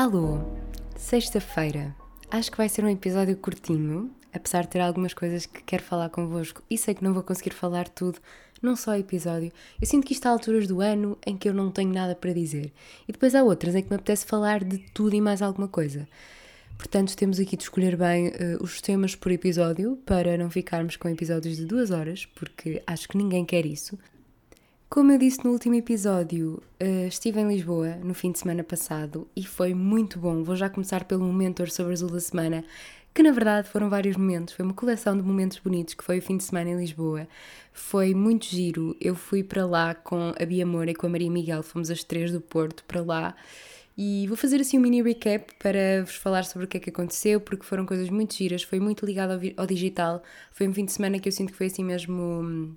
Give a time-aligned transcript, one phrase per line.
[0.00, 0.38] Alô,
[0.96, 1.94] sexta-feira.
[2.30, 6.08] Acho que vai ser um episódio curtinho, apesar de ter algumas coisas que quero falar
[6.08, 8.18] convosco e sei que não vou conseguir falar tudo
[8.62, 9.52] num só episódio.
[9.78, 12.32] Eu sinto que isto há alturas do ano em que eu não tenho nada para
[12.32, 12.72] dizer
[13.06, 16.08] e depois há outras em que me apetece falar de tudo e mais alguma coisa.
[16.78, 18.32] Portanto, temos aqui de escolher bem uh,
[18.62, 23.18] os temas por episódio para não ficarmos com episódios de duas horas, porque acho que
[23.18, 23.98] ninguém quer isso.
[24.90, 29.24] Como eu disse no último episódio, uh, estive em Lisboa no fim de semana passado
[29.36, 30.42] e foi muito bom.
[30.42, 32.64] Vou já começar pelo mentor sobre azul da semana,
[33.14, 36.22] que na verdade foram vários momentos, foi uma coleção de momentos bonitos que foi o
[36.22, 37.28] fim de semana em Lisboa.
[37.72, 38.96] Foi muito giro.
[39.00, 42.02] Eu fui para lá com a Bia Moura e com a Maria Miguel, fomos as
[42.02, 43.36] três do Porto para lá
[43.96, 46.90] e vou fazer assim um mini recap para vos falar sobre o que é que
[46.90, 50.20] aconteceu, porque foram coisas muito giras, foi muito ligado ao, ao digital.
[50.50, 52.76] Foi um fim de semana que eu sinto que foi assim mesmo.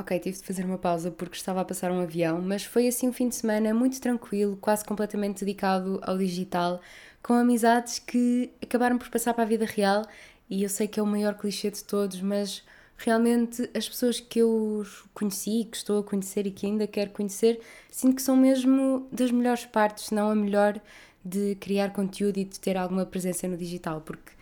[0.00, 3.08] Ok, tive de fazer uma pausa porque estava a passar um avião, mas foi assim
[3.08, 6.80] um fim de semana muito tranquilo, quase completamente dedicado ao digital,
[7.20, 10.06] com amizades que acabaram por passar para a vida real.
[10.48, 12.62] E eu sei que é o maior clichê de todos, mas
[12.96, 17.60] realmente as pessoas que eu conheci, que estou a conhecer e que ainda quero conhecer,
[17.90, 20.80] sinto que são mesmo das melhores partes, se não a melhor,
[21.24, 24.32] de criar conteúdo e de ter alguma presença no digital, porque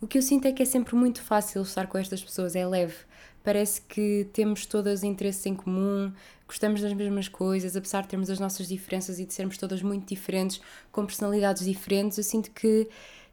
[0.00, 2.66] o que eu sinto é que é sempre muito fácil estar com estas pessoas, é
[2.66, 2.96] leve.
[3.42, 6.12] Parece que temos todas interesses em comum,
[6.46, 10.06] gostamos das mesmas coisas, apesar de termos as nossas diferenças e de sermos todas muito
[10.06, 12.88] diferentes, com personalidades diferentes, eu sinto que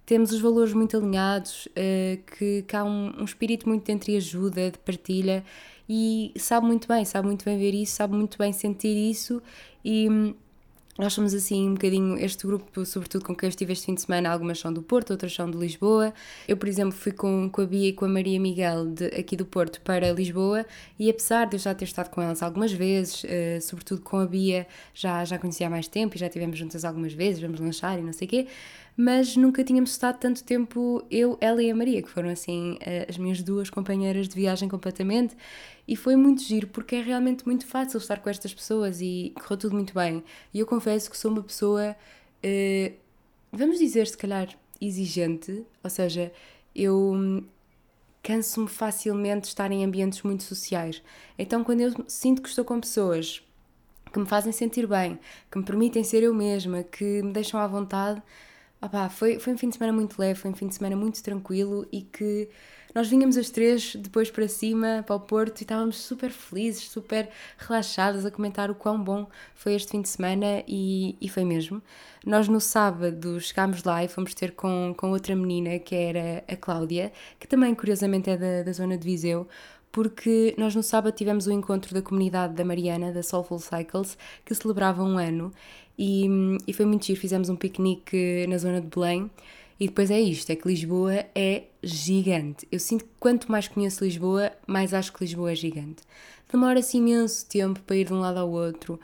[0.05, 4.71] temos os valores muito alinhados, uh, que, que há um, um, espírito muito de entreajuda,
[4.71, 5.43] de partilha
[5.87, 9.39] e sabe muito bem, sabe muito bem ver isso, sabe muito bem sentir isso
[9.85, 10.33] e
[10.99, 14.01] nós somos assim um bocadinho, este grupo, sobretudo com quem eu estive este fim de
[14.01, 16.13] semana, algumas são do Porto, outras são de Lisboa.
[16.45, 19.37] Eu, por exemplo, fui com, com a Bia e com a Maria Miguel de, aqui
[19.37, 20.65] do Porto para Lisboa
[20.99, 24.25] e apesar de eu já ter estado com elas algumas vezes, uh, sobretudo com a
[24.25, 27.97] Bia, já, já conhecia há mais tempo e já estivemos juntas algumas vezes, vamos lanchar
[27.97, 28.47] e não sei o quê,
[28.95, 33.09] mas nunca tínhamos estado tanto tempo eu, ela e a Maria, que foram assim uh,
[33.09, 35.35] as minhas duas companheiras de viagem completamente.
[35.87, 39.57] E foi muito giro porque é realmente muito fácil estar com estas pessoas e correu
[39.57, 40.23] tudo muito bem.
[40.53, 41.95] E eu confesso que sou uma pessoa,
[42.43, 42.93] uh,
[43.51, 44.49] vamos dizer, se calhar,
[44.81, 46.31] exigente, ou seja,
[46.75, 47.43] eu
[48.21, 51.01] canso-me facilmente de estar em ambientes muito sociais.
[51.37, 53.41] Então, quando eu sinto que estou com pessoas
[54.11, 55.19] que me fazem sentir bem,
[55.51, 58.21] que me permitem ser eu mesma, que me deixam à vontade,
[58.81, 61.21] opá, foi, foi um fim de semana muito leve, foi um fim de semana muito
[61.21, 62.49] tranquilo e que
[62.93, 67.29] nós vínhamos as três depois para cima, para o Porto, e estávamos super felizes, super
[67.57, 71.81] relaxadas a comentar o quão bom foi este fim de semana e, e foi mesmo.
[72.25, 76.55] Nós no sábado chegámos lá e fomos ter com, com outra menina que era a
[76.55, 79.47] Cláudia, que também curiosamente é da, da zona de Viseu,
[79.91, 84.53] porque nós no sábado tivemos o encontro da comunidade da Mariana, da Soulful Cycles, que
[84.53, 85.51] celebrava um ano
[85.99, 86.25] e,
[86.65, 87.19] e foi muito giro.
[87.19, 89.29] Fizemos um piquenique na zona de Belém
[89.77, 92.65] e depois é isto: é que Lisboa é gigante.
[92.71, 96.03] Eu sinto que quanto mais conheço Lisboa, mais acho que Lisboa é gigante.
[96.49, 98.97] Demora-se imenso tempo para ir de um lado ao outro.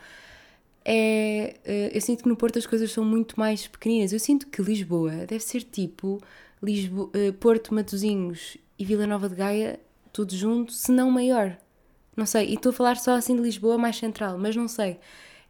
[0.84, 4.12] É, eh, eu sinto que no Porto as coisas são muito mais pequeninas.
[4.12, 6.20] Eu sinto que Lisboa deve ser tipo
[6.62, 9.80] Lisboa, eh, Porto, Matosinhos e Vila Nova de Gaia,
[10.12, 11.56] tudo junto, se não maior.
[12.16, 14.98] Não sei, e estou a falar só assim de Lisboa mais central, mas não sei.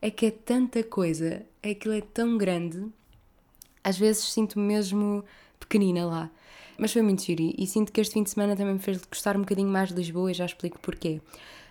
[0.00, 2.92] É que é tanta coisa, é que ele é tão grande
[3.86, 5.24] às vezes sinto-me mesmo
[5.60, 6.30] pequenina lá.
[6.76, 9.36] Mas foi muito giro e sinto que este fim de semana também me fez gostar
[9.36, 11.20] um bocadinho mais de Lisboa e já explico porquê.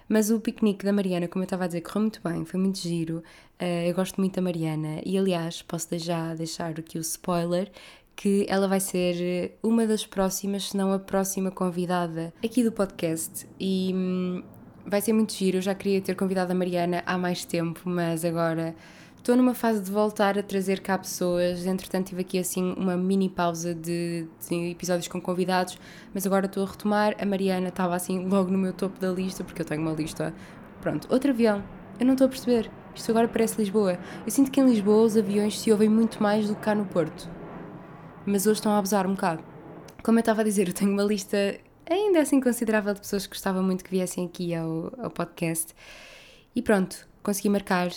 [0.08, 2.80] Mas o piquenique da Mariana, como eu estava a dizer, correu muito bem, foi muito
[2.80, 3.18] giro.
[3.62, 7.70] Uh, eu gosto muito da Mariana e, aliás, posso já deixar aqui o spoiler
[8.16, 13.46] que ela vai ser uma das próximas, se não a próxima convidada aqui do podcast.
[13.60, 14.44] E hum,
[14.86, 15.58] vai ser muito giro.
[15.58, 18.76] Eu já queria ter convidado a Mariana há mais tempo, mas agora
[19.26, 23.28] Estou numa fase de voltar a trazer cá pessoas, entretanto tive aqui assim uma mini
[23.28, 25.80] pausa de, de, episódios com convidados,
[26.14, 27.16] mas agora estou a retomar.
[27.20, 30.32] A Mariana estava assim logo no meu topo da lista, porque eu tenho uma lista.
[30.80, 31.64] Pronto, outro avião.
[32.00, 32.70] Eu não estou a perceber.
[32.94, 33.98] Isto agora parece Lisboa.
[34.24, 36.86] Eu sinto que em Lisboa os aviões se ouvem muito mais do que cá no
[36.86, 37.28] Porto.
[38.28, 39.44] Mas hoje estão a abusar um bocado.
[40.04, 41.56] Como eu estava a dizer, eu tenho uma lista
[41.90, 45.74] ainda assim considerável de pessoas que gostava muito que viessem aqui ao, ao podcast.
[46.56, 47.90] E pronto, consegui marcar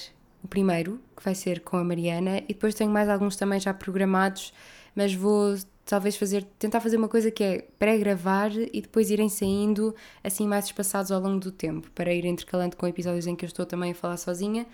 [0.42, 3.74] o primeiro, que vai ser com a Mariana, e depois tenho mais alguns também já
[3.74, 4.52] programados,
[4.94, 9.94] mas vou talvez fazer, tentar fazer uma coisa que é pré-gravar e depois irem saindo
[10.22, 13.48] assim mais espaçados ao longo do tempo, para ir intercalando com episódios em que eu
[13.48, 14.66] estou também a falar sozinha.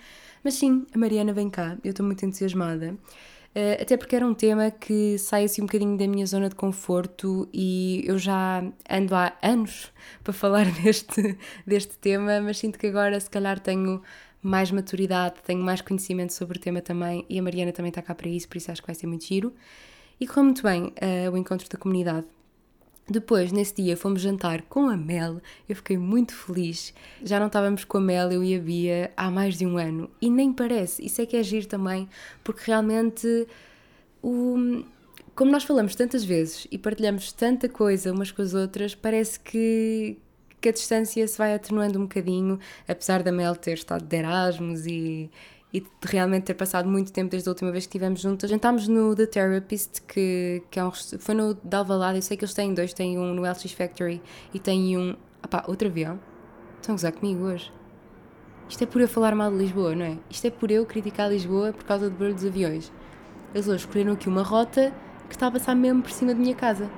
[0.43, 2.97] Mas sim, a Mariana vem cá, eu estou muito entusiasmada.
[3.55, 6.57] Uh, até porque era um tema que sai assim um bocadinho da minha zona de
[6.57, 9.93] conforto e eu já ando há anos
[10.25, 14.03] para falar deste, deste tema, mas sinto que agora se calhar tenho
[14.43, 18.15] mais maturidade, tenho mais conhecimento sobre o tema também e a Mariana também está cá
[18.15, 19.55] para isso, por isso acho que vai ser muito giro.
[20.21, 22.27] E correu muito bem uh, o encontro da comunidade.
[23.09, 25.41] Depois, nesse dia, fomos jantar com a Mel.
[25.69, 26.95] Eu fiquei muito feliz.
[27.23, 30.11] Já não estávamos com a Mel, eu e a Bia, há mais de um ano.
[30.21, 31.05] E nem parece.
[31.05, 32.09] Isso é que é giro também,
[32.43, 33.47] porque realmente
[34.23, 34.83] o,
[35.35, 40.17] como nós falamos tantas vezes e partilhamos tanta coisa umas com as outras, parece que,
[40.61, 42.59] que a distância se vai atenuando um bocadinho,
[42.89, 45.31] apesar da Mel ter estado de Erasmus e,
[45.75, 48.49] e de realmente ter passado muito tempo desde a última vez que estivemos juntas.
[48.49, 52.45] Jantámos no The Therapist, que, que é um, foi no de Alvalade, eu sei que
[52.45, 54.23] eles têm dois, têm um no LX Factory
[54.55, 55.17] e têm um...
[55.45, 56.21] Opá, outro avião?
[56.77, 57.73] Estão a gozar comigo hoje?
[58.69, 60.17] Isto é por eu falar mal de Lisboa, não é?
[60.31, 62.93] Isto é por eu criticar Lisboa por causa do barulho dos aviões.
[63.53, 64.95] Eles hoje escolheram aqui uma rota
[65.29, 66.89] que está a passar mesmo por cima da minha casa.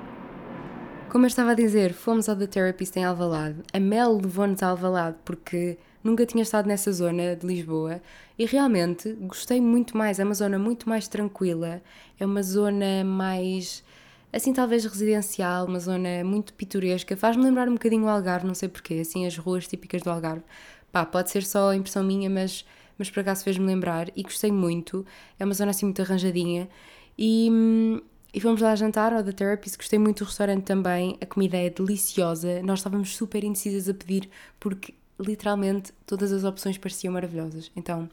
[1.09, 3.57] Como eu estava a dizer, fomos ao The Therapist em Alvalade.
[3.73, 8.01] A Mel levou-nos a Alvalade porque nunca tinha estado nessa zona de Lisboa
[8.37, 10.19] e realmente gostei muito mais.
[10.19, 11.81] É uma zona muito mais tranquila,
[12.19, 13.83] é uma zona mais,
[14.31, 17.15] assim, talvez residencial, uma zona muito pitoresca.
[17.17, 20.43] Faz-me lembrar um bocadinho o Algarve, não sei porquê, assim, as ruas típicas do Algarve.
[20.91, 22.65] Pá, pode ser só impressão minha, mas,
[22.97, 25.05] mas por acaso fez-me lembrar e gostei muito.
[25.39, 26.69] É uma zona assim muito arranjadinha
[27.17, 27.49] e
[28.33, 31.69] e fomos lá jantar ao The Therapist, gostei muito do restaurante também, a comida é
[31.69, 34.29] deliciosa, nós estávamos super indecisas a pedir
[34.59, 37.71] porque literalmente todas as opções pareciam maravilhosas.
[37.75, 38.09] Então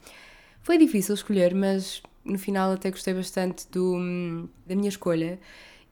[0.63, 5.39] foi difícil escolher, mas no final até gostei bastante do, da minha escolha.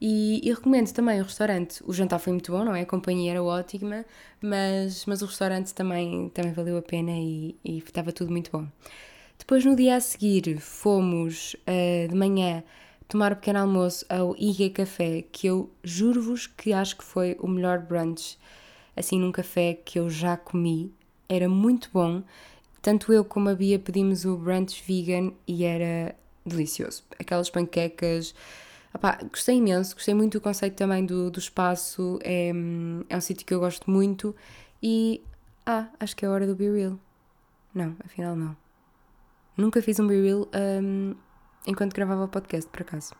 [0.01, 1.81] E, e, recomendo também o restaurante.
[1.85, 2.81] O jantar foi muito bom, não é?
[2.81, 4.03] A companhia era ótima,
[4.41, 8.67] mas, mas o restaurante também, também valeu a pena e, e estava tudo muito bom.
[9.39, 12.63] Depois, no dia a seguir, fomos uh, de manhã
[13.07, 17.37] tomar o um pequeno almoço ao IG Café, que eu juro-vos que acho que foi
[17.39, 18.37] o melhor brunch,
[18.97, 20.93] assim, num café que eu já comi.
[21.27, 22.23] Era muito bom.
[22.81, 26.15] Tanto eu como a Bia pedimos o brunch vegan e era
[26.45, 27.03] delicioso.
[27.19, 28.35] Aquelas panquecas.
[28.93, 32.19] Opá, gostei imenso, gostei muito do conceito também do, do espaço.
[32.23, 32.49] É,
[33.09, 34.35] é um sítio que eu gosto muito.
[34.81, 35.21] E.
[35.65, 36.99] Ah, acho que é a hora do Be Real.
[37.73, 38.55] Não, afinal não.
[39.55, 40.47] Nunca fiz um Be Real.
[40.53, 41.15] Um,
[41.65, 43.15] enquanto gravava o podcast, por acaso.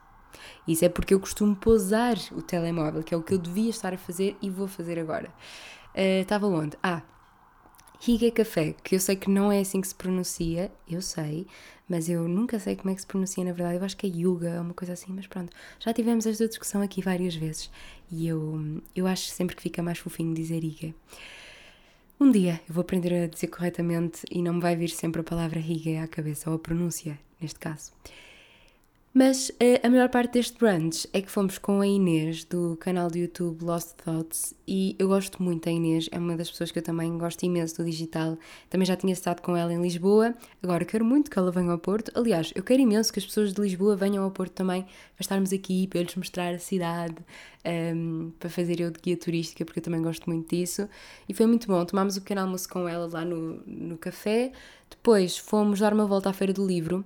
[0.67, 3.94] Isso é porque eu costumo pousar o telemóvel, que é o que eu devia estar
[3.94, 5.29] a fazer e vou fazer agora.
[5.95, 6.77] Uh, estava onde?
[6.81, 7.01] Ah,
[8.05, 11.47] Higa Café, que eu sei que não é assim que se pronuncia, eu sei,
[11.88, 13.77] mas eu nunca sei como é que se pronuncia na verdade.
[13.77, 15.55] Eu acho que é Yuga, uma coisa assim, mas pronto.
[15.79, 17.71] Já tivemos esta discussão aqui várias vezes
[18.11, 20.94] e eu, eu acho sempre que fica mais fofinho dizer Higa.
[22.19, 25.23] Um dia eu vou aprender a dizer corretamente e não me vai vir sempre a
[25.23, 27.94] palavra Higa à cabeça, ou a pronúncia, neste caso.
[29.15, 33.12] Mas uh, a melhor parte deste brunch é que fomos com a Inês do canal
[33.12, 36.80] do YouTube Lost Thoughts e eu gosto muito da Inês, é uma das pessoas que
[36.80, 38.39] eu também gosto imenso do digital.
[38.71, 40.33] Também já tinha estado com ela em Lisboa,
[40.63, 42.12] agora quero muito que ela venha ao Porto.
[42.15, 45.54] Aliás, eu quero imenso que as pessoas de Lisboa venham ao Porto também para estarmos
[45.54, 47.18] aqui, para eu lhes mostrar a cidade,
[47.63, 50.89] um, ehm, para fazer eu de guia turística, porque eu também gosto muito disso.
[51.30, 54.51] E foi muito bom, tomámos o pequeno almoço com ela lá no, no café,
[54.89, 57.06] depois fomos dar uma volta à Feira do Livro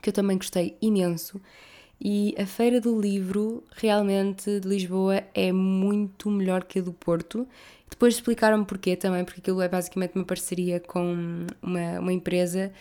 [0.00, 1.40] que eu também gostei imenso.
[2.00, 7.46] E a Feira do Livro, realmente, de Lisboa, é muito melhor que a do Porto.
[7.90, 12.72] Depois explicaram-me porquê também, porque aquilo é basicamente uma parceria com uma, uma empresa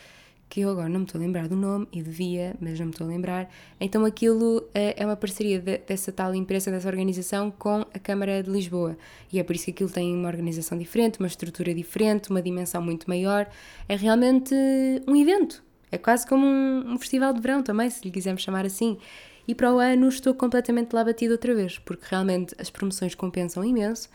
[0.50, 2.92] que eu agora não me estou a lembrar do nome e devia, mas não me
[2.92, 3.50] estou a lembrar.
[3.80, 8.42] Então aquilo é, é uma parceria de, dessa tal empresa, dessa organização com a Câmara
[8.42, 8.98] de Lisboa.
[9.32, 12.82] E é por isso que aquilo tem uma organização diferente, uma estrutura diferente, uma dimensão
[12.82, 13.48] muito maior.
[13.88, 14.56] É realmente
[15.08, 18.66] um evento, é quase como um, um, festival de verão também, se lhe quisermos chamar
[18.66, 18.98] assim.
[19.48, 23.64] E para o ano estou completamente lá batido outra vez, porque realmente as promoções compensam
[23.64, 24.10] imenso.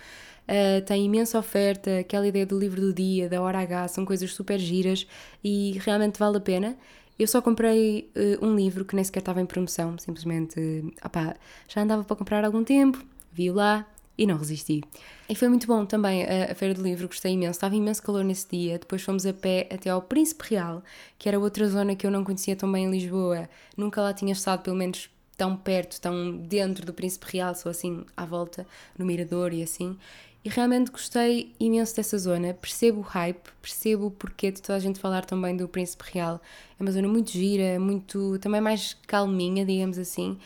[0.44, 4.32] Uh, tem imensa oferta, aquela ideia do livro do dia, da hora H, são coisas
[4.32, 5.06] super giras
[5.42, 6.76] e realmente vale a pena.
[7.18, 11.34] Eu só comprei uh, um livro que nem sequer estava em promoção, simplesmente uh,
[11.66, 13.02] já andava para comprar há algum tempo,
[13.32, 14.82] vi-o lá, e não resisti.
[15.28, 17.52] E foi muito bom também a, Feira do Livro, gostei imenso.
[17.52, 18.78] Estava imenso calor nesse dia.
[18.78, 20.82] Depois fomos a pé até ao Príncipe Real,
[21.18, 23.48] que era outra zona que eu não conhecia tão bem em Lisboa.
[23.76, 28.04] Nunca lá tinha estado, pelo menos tão perto, tão dentro do Príncipe Real, só assim
[28.16, 28.66] à volta,
[28.96, 29.96] no Mirador e assim.
[30.44, 32.52] E realmente gostei imenso dessa zona.
[32.52, 36.40] Percebo o hype, percebo o porquê de toda a gente falar também do Príncipe Real.
[36.78, 40.38] É uma zona muito gira, muito também mais calminha, digamos assim.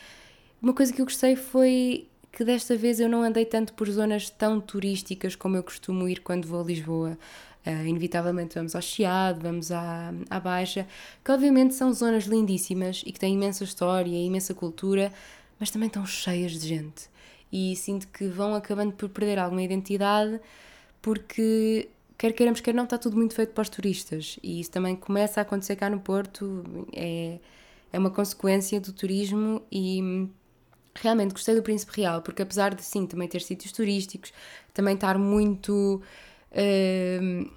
[0.62, 2.06] Uma coisa que eu gostei foi
[2.38, 6.20] que desta vez eu não andei tanto por zonas tão turísticas como eu costumo ir
[6.20, 7.18] quando vou a Lisboa.
[7.66, 10.86] Uh, inevitavelmente vamos ao Chiado, vamos à, à Baixa,
[11.24, 15.12] que obviamente são zonas lindíssimas e que têm imensa história, imensa cultura,
[15.58, 17.10] mas também estão cheias de gente.
[17.50, 20.40] E sinto que vão acabando por perder alguma identidade
[21.02, 24.38] porque quer queiramos, quer não, está tudo muito feito para os turistas.
[24.44, 26.62] E isso também começa a acontecer cá no Porto,
[26.94, 27.40] é,
[27.92, 30.28] é uma consequência do turismo e
[31.02, 34.32] realmente gostei do Príncipe Real, porque apesar de sim também ter sítios turísticos,
[34.72, 36.02] também estar muito
[36.52, 37.50] uh,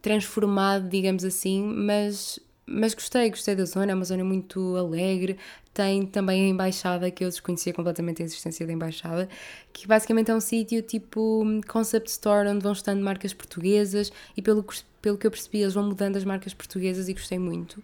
[0.00, 5.38] transformado, digamos assim, mas, mas gostei, gostei da zona, é uma zona muito alegre,
[5.72, 9.28] tem também a embaixada, que eu desconhecia completamente a existência da embaixada,
[9.72, 14.64] que basicamente é um sítio tipo concept store onde vão estando marcas portuguesas e pelo,
[15.02, 17.82] pelo que eu percebi eles vão mudando as marcas portuguesas e gostei muito.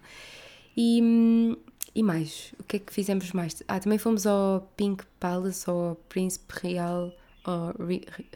[0.75, 1.57] E,
[1.93, 3.61] e mais, o que é que fizemos mais?
[3.67, 7.11] Ah, também fomos ao Pink Palace, ao Príncipe Real,
[7.43, 7.73] ao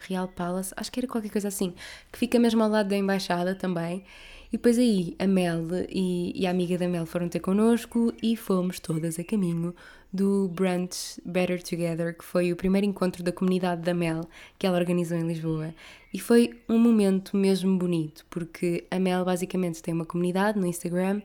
[0.01, 1.73] Real Palace, acho que era qualquer coisa assim,
[2.11, 4.03] que fica mesmo ao lado da embaixada também.
[4.49, 8.35] E depois aí a Mel e, e, a amiga da Mel foram ter connosco e
[8.35, 9.75] fomos todas a caminho
[10.13, 14.21] do Brunch Better Together, que foi o primeiro encontro da comunidade da Mel
[14.57, 15.73] que ela organizou em Lisboa.
[16.13, 21.21] E foi um momento mesmo bonito, porque a Mel basicamente tem uma comunidade no Instagram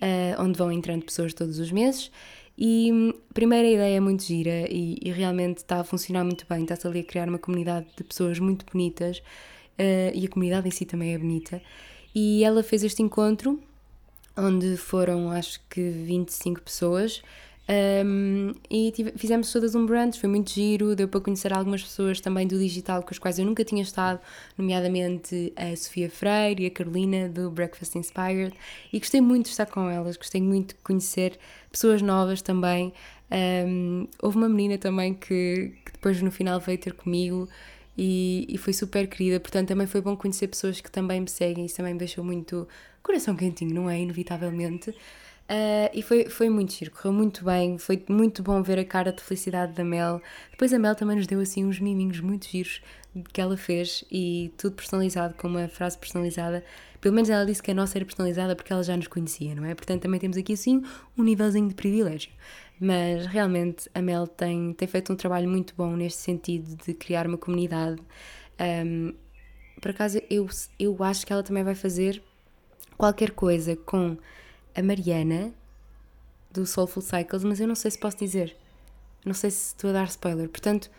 [0.00, 2.10] uh, onde vão entrando pessoas todos os meses.
[2.56, 6.46] E hum, a primeira ideia é muito gira e, e realmente está a funcionar muito
[6.48, 6.62] bem.
[6.62, 10.70] Está-se ali a criar uma comunidade de pessoas muito bonitas uh, e a comunidade em
[10.70, 11.60] si também é bonita.
[12.14, 13.60] E ela fez este encontro
[14.36, 17.22] onde foram acho que 25 pessoas
[17.66, 22.20] um, e tive, fizemos todas um brunch, foi muito giro, deu para conhecer algumas pessoas
[22.20, 24.20] também do digital com as quais eu nunca tinha estado,
[24.58, 28.54] nomeadamente a Sofia Freire e a Carolina do Breakfast Inspired,
[28.92, 31.38] e gostei muito de estar com elas, gostei muito de conhecer
[31.70, 32.92] pessoas novas também.
[33.30, 37.48] Um, houve uma menina também que, que, depois no final veio ter comigo
[37.96, 41.64] e, e, foi super querida, portanto também foi bom conhecer pessoas que também me seguem,
[41.64, 42.68] isso também me deixou muito
[43.02, 43.98] coração quentinho, não é?
[43.98, 44.94] Inevitavelmente.
[45.44, 49.12] Uh, e foi, foi muito giro, correu muito bem, foi muito bom ver a cara
[49.12, 50.22] de felicidade da Mel.
[50.50, 52.80] Depois a Mel também nos deu assim uns miminhos muito giros
[53.32, 56.64] que ela fez e tudo personalizado, com uma frase personalizada.
[56.98, 59.66] Pelo menos ela disse que a nossa era personalizada porque ela já nos conhecia, não
[59.66, 59.74] é?
[59.74, 60.82] Portanto, também temos aqui assim
[61.16, 62.32] um nívelzinho de privilégio.
[62.80, 67.26] Mas realmente a Mel tem, tem feito um trabalho muito bom neste sentido de criar
[67.26, 68.00] uma comunidade.
[68.58, 69.12] Um,
[69.80, 70.48] por acaso, eu,
[70.78, 72.22] eu acho que ela também vai fazer
[72.96, 74.16] qualquer coisa com
[74.74, 75.52] a Mariana
[76.50, 78.56] do Soulful Cycles, mas eu não sei se posso dizer.
[79.24, 80.48] Não sei se estou a dar spoiler.
[80.48, 80.90] Portanto,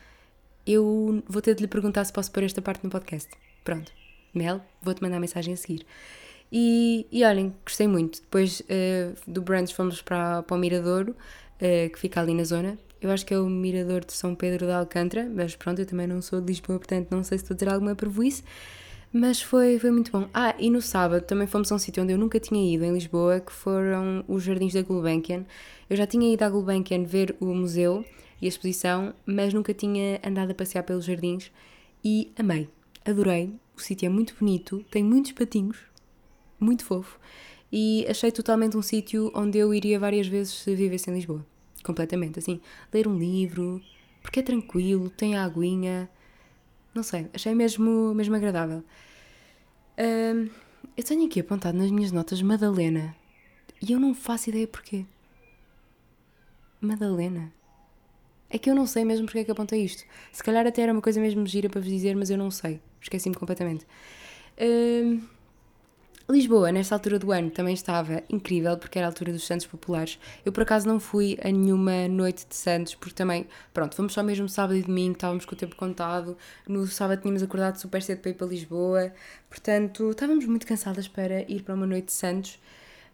[0.66, 3.30] eu vou ter de lhe perguntar se posso pôr esta parte no podcast.
[3.64, 3.92] Pronto.
[4.34, 5.86] Mel, vou-te mandar a mensagem a seguir.
[6.52, 8.22] E, e olhem, gostei muito.
[8.22, 12.78] Depois uh, do brunch fomos para, para o Miradouro, uh, que fica ali na zona.
[13.02, 16.08] Eu acho que é o Mirador de São Pedro de Alcântara, mas pronto, eu também
[16.08, 18.44] não sou de Lisboa, portanto não sei se estou a dizer alguma prejuízo.
[19.18, 20.28] Mas foi, foi muito bom.
[20.34, 22.92] Ah, e no sábado também fomos a um sítio onde eu nunca tinha ido, em
[22.92, 25.46] Lisboa, que foram os Jardins da Gulbenkian.
[25.90, 28.04] Eu já tinha ido à Gulbenkian ver o museu
[28.42, 31.50] e a exposição, mas nunca tinha andado a passear pelos jardins
[32.04, 32.68] e amei,
[33.06, 33.54] adorei.
[33.74, 35.78] O sítio é muito bonito, tem muitos patinhos,
[36.60, 37.18] muito fofo,
[37.72, 41.46] e achei totalmente um sítio onde eu iria várias vezes se vivesse em Lisboa.
[41.86, 42.60] Completamente, assim,
[42.94, 43.82] ler um livro,
[44.22, 46.10] porque é tranquilo, tem a aguinha,
[46.96, 48.82] não sei, achei mesmo, mesmo agradável.
[50.00, 50.50] Um,
[50.96, 53.14] eu tenho aqui apontado nas minhas notas Madalena
[53.82, 55.06] e eu não faço ideia porquê.
[56.80, 57.54] Madalena.
[58.50, 60.06] É que eu não sei mesmo porque é que apontei isto.
[60.32, 62.80] Se calhar até era uma coisa mesmo gira para vos dizer, mas eu não sei.
[63.02, 63.86] Esqueci-me completamente.
[64.58, 65.22] Um,
[66.28, 70.18] Lisboa, nesta altura do ano, também estava incrível, porque era a altura dos Santos Populares.
[70.44, 74.24] Eu, por acaso, não fui a nenhuma noite de Santos, porque também, pronto, fomos só
[74.24, 76.36] mesmo sábado e domingo, estávamos com o tempo contado.
[76.68, 79.14] No sábado tínhamos acordado super cedo para ir para Lisboa,
[79.50, 82.60] portanto, estávamos muito cansadas para ir para uma noite de Santos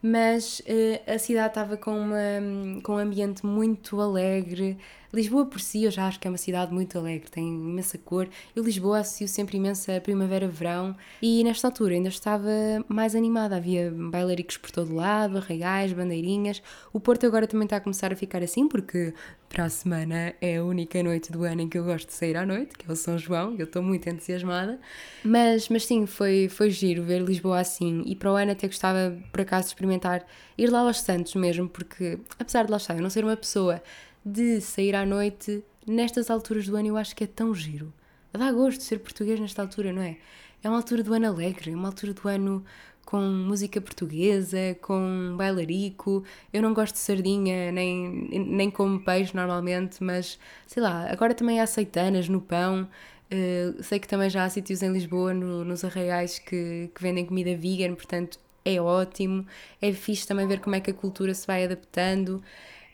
[0.01, 4.77] mas uh, a cidade estava com, uma, com um ambiente muito alegre.
[5.13, 8.29] Lisboa por si eu já acho que é uma cidade muito alegre, tem imensa cor.
[8.55, 12.49] Eu Lisboa associo sempre imensa primavera-verão e nesta altura ainda estava
[12.87, 13.57] mais animada.
[13.57, 16.61] Havia bailaricos por todo lado, arraiais, bandeirinhas.
[16.93, 19.13] O Porto agora também está a começar a ficar assim porque
[19.51, 22.37] para a semana é a única noite do ano em que eu gosto de sair
[22.37, 24.79] à noite, que é o São João, eu estou muito entusiasmada.
[25.25, 29.17] Mas, mas sim, foi, foi giro ver Lisboa assim e para o ano até gostava
[29.29, 30.25] por acaso de experimentar
[30.57, 33.83] ir lá aos Santos mesmo, porque apesar de lá estar eu não ser uma pessoa
[34.25, 37.93] de sair à noite nestas alturas do ano, eu acho que é tão giro.
[38.31, 40.17] Dá gosto de ser português nesta altura, não é?
[40.63, 42.63] É uma altura do ano alegre, é uma altura do ano
[43.05, 46.23] com música portuguesa, com bailarico.
[46.53, 51.59] Eu não gosto de sardinha, nem, nem como peixe normalmente, mas sei lá, agora também
[51.59, 52.87] há aceitanas no pão.
[53.31, 57.25] Uh, sei que também já há sítios em Lisboa, no, nos arraiais, que, que vendem
[57.25, 59.45] comida vegan, portanto é ótimo.
[59.81, 62.41] É fixe também ver como é que a cultura se vai adaptando.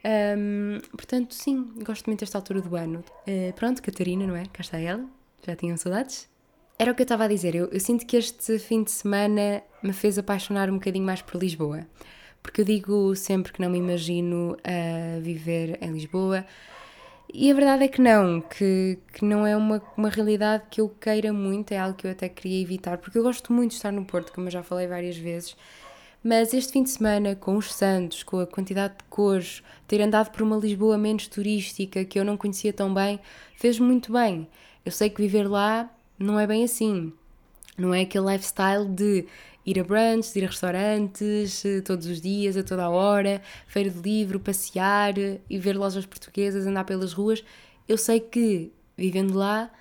[0.05, 3.03] Um, portanto, sim, gosto muito desta altura do ano.
[3.27, 4.45] Uh, pronto, Catarina, não é?
[4.45, 5.05] Cá está ela.
[5.45, 6.29] Já tinham saudades?
[6.79, 7.55] era o que eu estava a dizer.
[7.55, 11.41] Eu, eu, sinto que este fim de semana me fez apaixonar um bocadinho mais por
[11.41, 11.87] Lisboa.
[12.41, 16.45] Porque eu digo sempre que não me imagino a viver em Lisboa.
[17.33, 20.87] E a verdade é que não, que, que não é uma, uma realidade que eu
[20.87, 23.91] queira muito, é algo que eu até queria evitar, porque eu gosto muito de estar
[23.91, 25.57] no Porto, como eu já falei várias vezes.
[26.29, 30.29] Mas este fim de semana, com os Santos, com a quantidade de cores, ter andado
[30.29, 33.17] por uma Lisboa menos turística, que eu não conhecia tão bem,
[33.55, 34.45] fez muito bem.
[34.85, 37.13] Eu sei que viver lá não é bem assim.
[37.77, 39.25] Não é aquele lifestyle de
[39.65, 43.89] ir a brunches, ir a restaurantes eh, todos os dias, a toda a hora, feira
[43.89, 47.41] de livro, passear eh, e ver lojas portuguesas, andar pelas ruas.
[47.87, 49.71] Eu sei que, vivendo lá,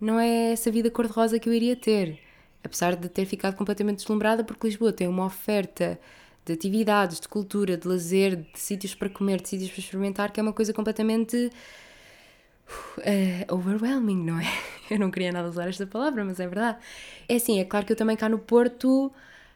[0.00, 2.25] não é essa vida cor-de-rosa que eu iria ter.
[2.66, 5.98] Apesar de ter ficado completamente deslumbrada, porque Lisboa tem uma oferta
[6.44, 10.40] de atividades, de cultura, de lazer, de sítios para comer, de sítios para experimentar, que
[10.40, 11.50] é uma coisa completamente
[12.98, 14.46] uh, overwhelming, não é?
[14.90, 16.78] Eu não queria nada usar esta palavra, mas é verdade.
[17.28, 19.12] É assim, é claro que eu também cá no Porto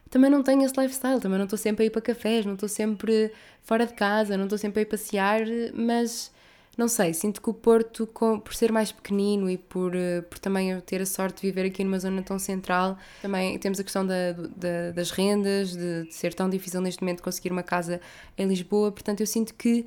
[0.09, 2.67] também não tenho esse lifestyle, também não estou sempre a ir para cafés, não estou
[2.67, 5.41] sempre fora de casa, não estou sempre a ir passear,
[5.73, 6.31] mas
[6.77, 10.79] não sei, sinto que o Porto, por ser mais pequenino e por, eh, por também
[10.81, 14.31] ter a sorte de viver aqui numa zona tão central, também temos a questão da,
[14.31, 17.99] da, das rendas, de, de, ser tão difícil neste momento conseguir uma casa
[18.37, 19.85] em Lisboa, portanto eu sinto que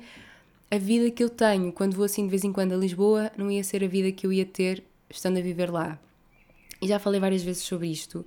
[0.69, 3.49] a vida que eu tenho quando vou assim de vez em quando a Lisboa não
[3.49, 5.99] ia ser a vida que eu ia ter estando a viver lá.
[6.81, 8.25] E já falei várias vezes sobre isto.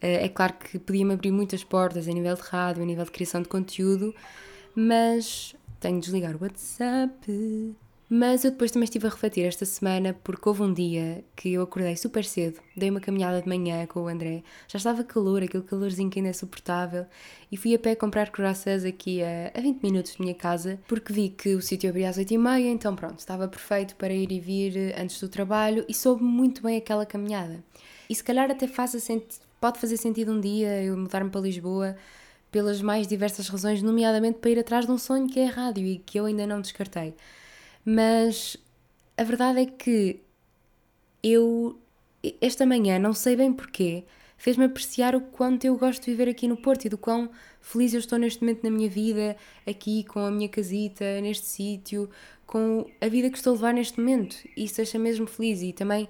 [0.00, 3.10] Eh, é claro que podia-me abrir muitas portas a nível de rádio, a nível de
[3.10, 4.14] criação de conteúdo,
[4.74, 7.76] mas tenho de desligar o WhatsApp.
[8.10, 11.60] Mas eu depois também estive a refletir esta semana porque houve um dia que eu
[11.60, 15.62] acordei super cedo, dei uma caminhada de manhã com o André, já estava calor, aquele
[15.62, 17.04] calorzinho que ainda é suportável,
[17.52, 21.12] e fui a pé comprar croissants aqui a, a 20 minutos de minha casa porque
[21.12, 24.98] vi que o sítio abria às 8h30, então pronto, estava perfeito para ir e vir
[24.98, 27.62] antes do trabalho e soube muito bem aquela caminhada.
[28.08, 28.98] E se calhar até faça
[29.60, 31.94] pode fazer sentido um dia eu mudar-me para Lisboa
[32.50, 35.86] pelas mais diversas razões, nomeadamente para ir atrás de um sonho que é a rádio
[35.86, 37.14] e que eu ainda não descartei.
[37.90, 38.54] Mas
[39.16, 40.20] a verdade é que
[41.22, 41.80] eu,
[42.38, 44.04] esta manhã, não sei bem porquê,
[44.36, 47.30] fez-me apreciar o quanto eu gosto de viver aqui no Porto e do quão
[47.62, 52.10] feliz eu estou neste momento na minha vida, aqui com a minha casita, neste sítio,
[52.46, 54.36] com a vida que estou a levar neste momento.
[54.54, 55.62] Isso deixa mesmo feliz.
[55.62, 56.06] E também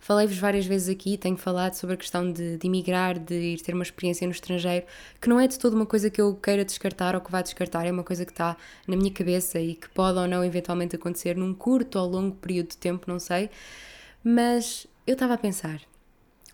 [0.00, 3.74] Falei-vos várias vezes aqui, tenho falado sobre a questão de, de emigrar, de ir ter
[3.74, 4.86] uma experiência no estrangeiro,
[5.20, 7.86] que não é de toda uma coisa que eu queira descartar ou que vá descartar,
[7.86, 8.56] é uma coisa que está
[8.88, 12.70] na minha cabeça e que pode ou não eventualmente acontecer num curto ou longo período
[12.70, 13.50] de tempo, não sei.
[14.24, 15.80] Mas eu estava a pensar,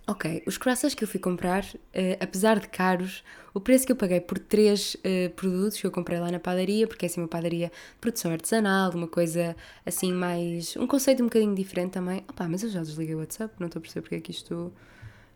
[0.08, 3.96] Ok, os croissants que eu fui comprar, uh, apesar de caros, o preço que eu
[3.96, 7.26] paguei por três uh, produtos que eu comprei lá na padaria, porque é assim uma
[7.26, 10.76] padaria de produção artesanal, uma coisa assim mais.
[10.76, 12.24] um conceito um bocadinho diferente também.
[12.28, 14.72] Opa, mas eu já desliguei o WhatsApp, não estou a perceber porque é que isto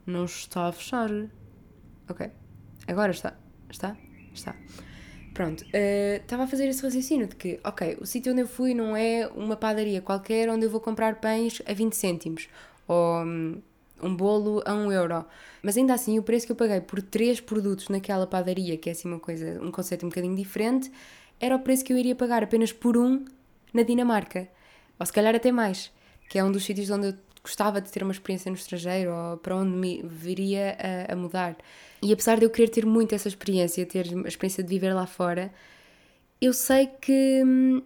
[0.07, 1.11] não está a fechar.
[2.09, 2.31] Ok,
[2.87, 3.37] agora está.
[3.69, 3.97] Está?
[4.33, 4.55] Está.
[5.35, 8.73] Pronto, uh, estava a fazer esse raciocínio de que, ok, o sítio onde eu fui
[8.73, 12.49] não é uma padaria qualquer onde eu vou comprar pães a 20 cêntimos.
[12.87, 13.25] Ou.
[14.03, 15.25] Um, bolo a um euro.
[15.63, 18.93] Mas ainda assim, o preço que eu paguei por três produtos naquela padaria, que é
[18.93, 20.91] assim uma coisa, um conceito um bocadinho diferente,
[21.39, 23.25] era o preço que eu iria pagar apenas por um
[23.73, 24.49] na Dinamarca.
[24.99, 25.91] Ou se calhar até mais,
[26.29, 29.37] que é um dos sítios onde eu gostava de ter uma experiência no estrangeiro ou
[29.39, 30.77] para onde me viria
[31.09, 31.57] a, a mudar.
[32.03, 35.07] E apesar de eu querer ter muito essa experiência, ter a experiência de viver lá
[35.07, 35.53] fora,
[36.41, 37.83] eu sei que hum,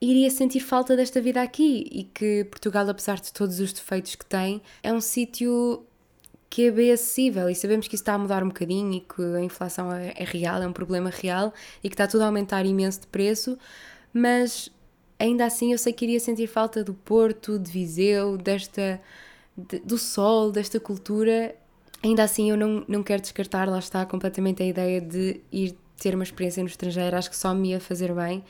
[0.00, 4.26] iria sentir falta desta vida aqui e que Portugal, apesar de todos os defeitos que
[4.26, 5.84] tem, é um sítio
[6.48, 9.22] que é bem acessível e sabemos que isso está a mudar um bocadinho e que
[9.22, 12.64] a inflação é, é real, é um problema real e que está tudo a aumentar
[12.64, 13.58] imenso de preço,
[14.12, 14.70] mas
[15.18, 19.00] ainda assim eu sei que iria sentir falta do Porto, de Viseu, desta,
[19.56, 21.54] de, do sol, desta cultura.
[22.02, 26.14] Ainda assim eu não, não quero descartar, lá está completamente a ideia de ir ter
[26.14, 28.44] uma experiência no estrangeiro, acho que só me ia fazer bem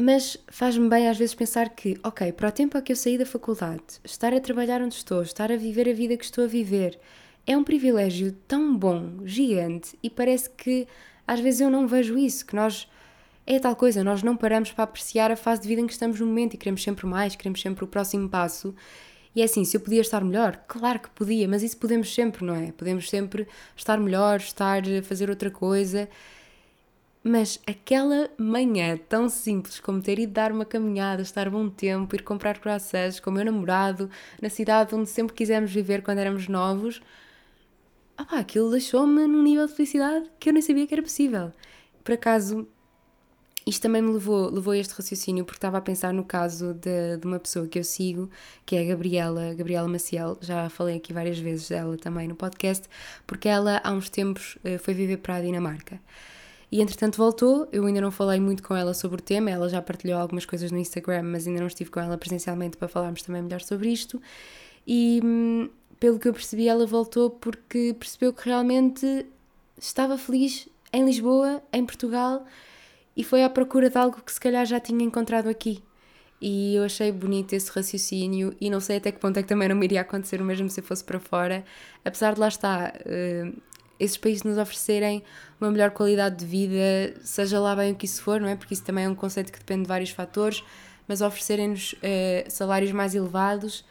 [0.00, 3.18] mas faz-me bem às vezes pensar que, ok, para o tempo a que eu saí
[3.18, 6.46] da faculdade, estar a trabalhar onde estou, estar a viver a vida que estou a
[6.46, 6.98] viver,
[7.46, 10.86] é um privilégio tão bom, gigante, e parece que
[11.26, 12.88] às vezes eu não vejo isso, que nós.
[13.46, 16.20] É tal coisa, nós não paramos para apreciar a fase de vida em que estamos
[16.20, 18.74] no momento e queremos sempre mais, queremos sempre o próximo passo.
[19.34, 22.44] E é assim, se eu podia estar melhor, claro que podia, mas isso podemos sempre,
[22.44, 22.72] não é?
[22.72, 26.08] Podemos sempre estar melhor, estar a fazer outra coisa.
[27.22, 32.22] Mas aquela manhã tão simples como ter ido dar uma caminhada, estar bom tempo, ir
[32.22, 34.08] comprar croissants com o meu namorado,
[34.40, 37.02] na cidade onde sempre quisemos viver quando éramos novos,
[38.18, 41.52] opá, aquilo deixou-me num nível de felicidade que eu nem sabia que era possível.
[42.02, 42.66] Por acaso,
[43.66, 47.18] isto também me levou, levou a este raciocínio porque estava a pensar no caso de,
[47.18, 48.30] de uma pessoa que eu sigo,
[48.64, 50.38] que é a Gabriela, Gabriela Maciel.
[50.40, 52.88] Já falei aqui várias vezes dela também no podcast,
[53.26, 56.00] porque ela há uns tempos eh, foi viver para a Dinamarca.
[56.72, 59.82] E entretanto voltou, eu ainda não falei muito com ela sobre o tema, ela já
[59.82, 63.42] partilhou algumas coisas no Instagram, mas ainda não estive com ela presencialmente para falarmos também
[63.42, 64.22] melhor sobre isto.
[64.86, 69.26] E hum, pelo que eu percebi, ela voltou porque percebeu que realmente
[69.78, 72.46] estava feliz em Lisboa, em Portugal
[73.16, 75.82] e foi à procura de algo que se calhar já tinha encontrado aqui.
[76.40, 79.68] E eu achei bonito esse raciocínio e não sei até que ponto é que também
[79.68, 81.64] não me iria acontecer o mesmo se eu fosse para fora,
[82.02, 83.60] apesar de lá estar uh,
[84.00, 85.22] esses países nos oferecerem
[85.60, 88.56] uma melhor qualidade de vida, seja lá bem o que isso for, não é?
[88.56, 90.64] Porque isso também é um conceito que depende de vários fatores,
[91.06, 91.96] mas oferecerem-nos uh,
[92.48, 93.84] salários mais elevados.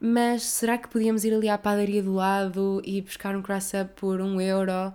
[0.00, 4.20] Mas será que podíamos ir ali à padaria do lado e buscar um croissant por
[4.20, 4.92] um euro?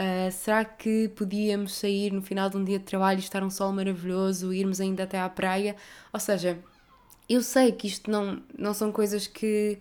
[0.00, 3.50] Uh, será que podíamos sair no final de um dia de trabalho e estar um
[3.50, 5.76] sol maravilhoso, irmos ainda até à praia?
[6.12, 6.58] Ou seja,
[7.28, 9.78] eu sei que isto não, não são coisas que,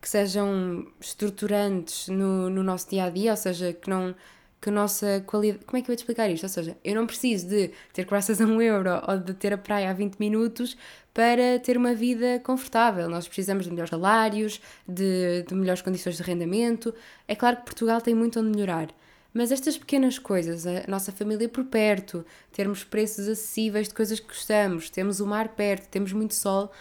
[0.00, 4.14] que sejam estruturantes no, no nosso dia a dia, ou seja, que não
[4.60, 5.64] que a nossa qualidade.
[5.64, 6.44] Como é que eu vou te explicar isto?
[6.44, 9.58] Ou seja, eu não preciso de ter graças a um euro ou de ter a
[9.58, 10.76] praia a 20 minutos
[11.14, 13.08] para ter uma vida confortável.
[13.08, 16.94] Nós precisamos de melhores salários, de, de melhores condições de arrendamento.
[17.28, 18.88] É claro que Portugal tem muito onde melhorar.
[19.32, 24.26] Mas estas pequenas coisas, a nossa família por perto, termos preços acessíveis de coisas que
[24.26, 26.72] gostamos, temos o mar perto, temos muito sol,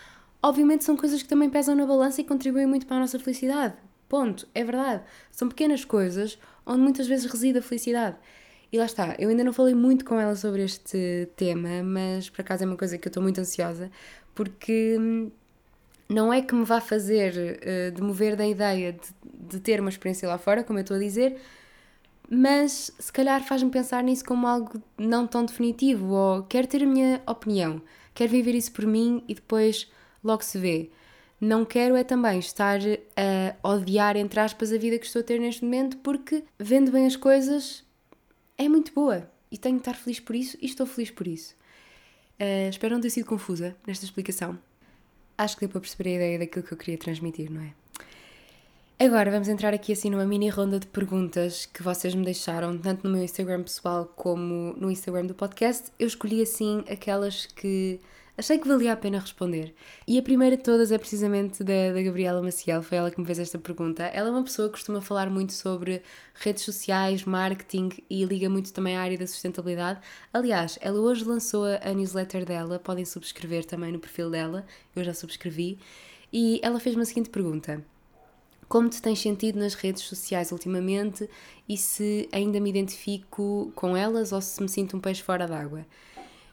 [0.41, 3.75] obviamente são coisas que também pesam na balança e contribuem muito para a nossa felicidade.
[4.07, 5.03] Ponto, é verdade.
[5.31, 8.17] São pequenas coisas onde muitas vezes reside a felicidade.
[8.71, 12.41] E lá está, eu ainda não falei muito com ela sobre este tema, mas por
[12.41, 13.89] acaso é uma coisa que eu estou muito ansiosa,
[14.33, 15.31] porque hum,
[16.09, 19.07] não é que me vá fazer uh, demover da ideia de,
[19.49, 21.37] de ter uma experiência lá fora, como eu estou a dizer,
[22.29, 26.85] mas se calhar faz-me pensar nisso como algo não tão definitivo, ou quero ter a
[26.85, 27.81] minha opinião,
[28.13, 29.89] quero viver isso por mim e depois
[30.25, 30.89] logo se vê.
[31.39, 32.79] Não quero é também estar
[33.63, 37.05] a odiar, entre aspas, a vida que estou a ter neste momento, porque vendo bem
[37.05, 37.83] as coisas
[38.57, 41.55] é muito boa e tenho de estar feliz por isso e estou feliz por isso.
[42.39, 44.57] Uh, espero não ter sido confusa nesta explicação.
[45.37, 47.73] Acho que deu para perceber a ideia daquilo que eu queria transmitir, não é?
[48.97, 53.05] Agora vamos entrar aqui assim numa mini ronda de perguntas que vocês me deixaram, tanto
[53.05, 55.91] no meu Instagram pessoal como no Instagram do podcast.
[55.99, 57.99] Eu escolhi assim aquelas que
[58.37, 59.73] achei que valia a pena responder.
[60.07, 63.25] E a primeira de todas é precisamente da, da Gabriela Maciel, foi ela que me
[63.25, 64.03] fez esta pergunta.
[64.03, 66.01] Ela é uma pessoa que costuma falar muito sobre
[66.33, 69.99] redes sociais, marketing e liga muito também à área da sustentabilidade.
[70.33, 75.13] Aliás, ela hoje lançou a newsletter dela, podem subscrever também no perfil dela, eu já
[75.13, 75.77] subscrevi.
[76.31, 77.83] E ela fez-me a seguinte pergunta
[78.67, 81.29] como te tens sentido nas redes sociais ultimamente
[81.67, 85.85] e se ainda me identifico com elas ou se me sinto um peixe fora d'água.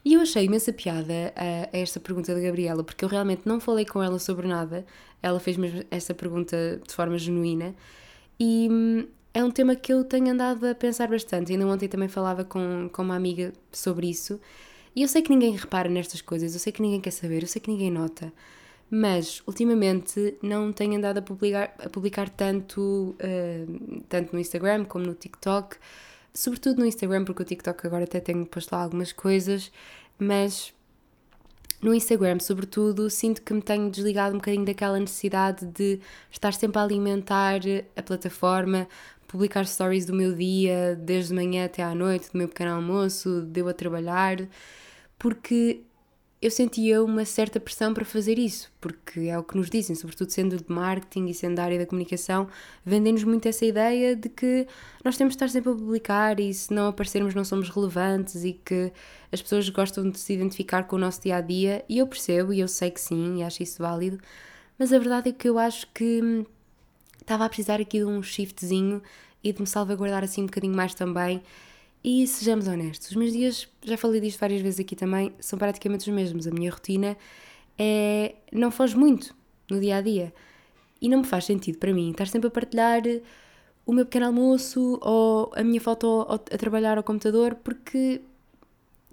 [0.04, 3.60] E eu achei imensa piada a, a, esta pergunta da Gabriela, porque eu realmente não
[3.60, 4.84] falei com ela sobre nada.
[5.22, 7.74] Ela fez mesmo esta pergunta de forma genuína
[8.38, 11.52] e hum, é um tema que eu tenho andado a pensar bastante.
[11.52, 14.40] Ainda ontem também falava com, com uma amiga sobre isso.
[14.94, 17.48] E eu sei que ninguém repara nestas coisas, eu sei que ninguém quer saber, eu
[17.48, 18.32] sei que ninguém nota
[18.94, 25.06] mas ultimamente não tenho andado a publicar, a publicar tanto, uh, tanto no Instagram como
[25.06, 25.78] no TikTok,
[26.34, 29.70] sobretudo no Instagram, porque o TikTok agora até tenho posto lá algumas coisas,
[30.18, 30.72] mas
[31.82, 36.78] no Instagram, sobretudo, sinto que me tenho desligado um bocadinho daquela necessidade de estar sempre
[36.78, 37.60] a alimentar
[37.96, 38.88] a plataforma,
[39.26, 43.60] publicar stories do meu dia, desde manhã até à noite, do meu pequeno almoço, de
[43.60, 44.36] eu a trabalhar,
[45.18, 45.82] porque
[46.42, 50.30] eu sentia uma certa pressão para fazer isso, porque é o que nos dizem, sobretudo
[50.30, 52.48] sendo de marketing e sendo da área da comunicação,
[52.84, 54.66] vendem-nos muito essa ideia de que
[55.04, 58.54] nós temos de estar sempre a publicar e se não aparecermos não somos relevantes e
[58.54, 58.92] que
[59.30, 62.52] as pessoas gostam de se identificar com o nosso dia a dia, e eu percebo
[62.52, 64.18] e eu sei que sim, e acho isso válido,
[64.76, 66.44] mas a verdade é que eu acho que
[67.20, 69.00] estava a precisar aqui de um shiftzinho
[69.44, 71.40] e de me salvaguardar assim um bocadinho mais também
[72.04, 76.08] e sejamos honestos, os meus dias, já falei disto várias vezes aqui também, são praticamente
[76.08, 76.46] os mesmos.
[76.46, 77.16] A minha rotina
[77.78, 79.34] é, não foge muito
[79.70, 80.32] no dia a dia.
[81.00, 83.02] E não me faz sentido para mim estar sempre a partilhar
[83.86, 88.20] o meu pequeno almoço ou a minha foto a trabalhar ao computador, porque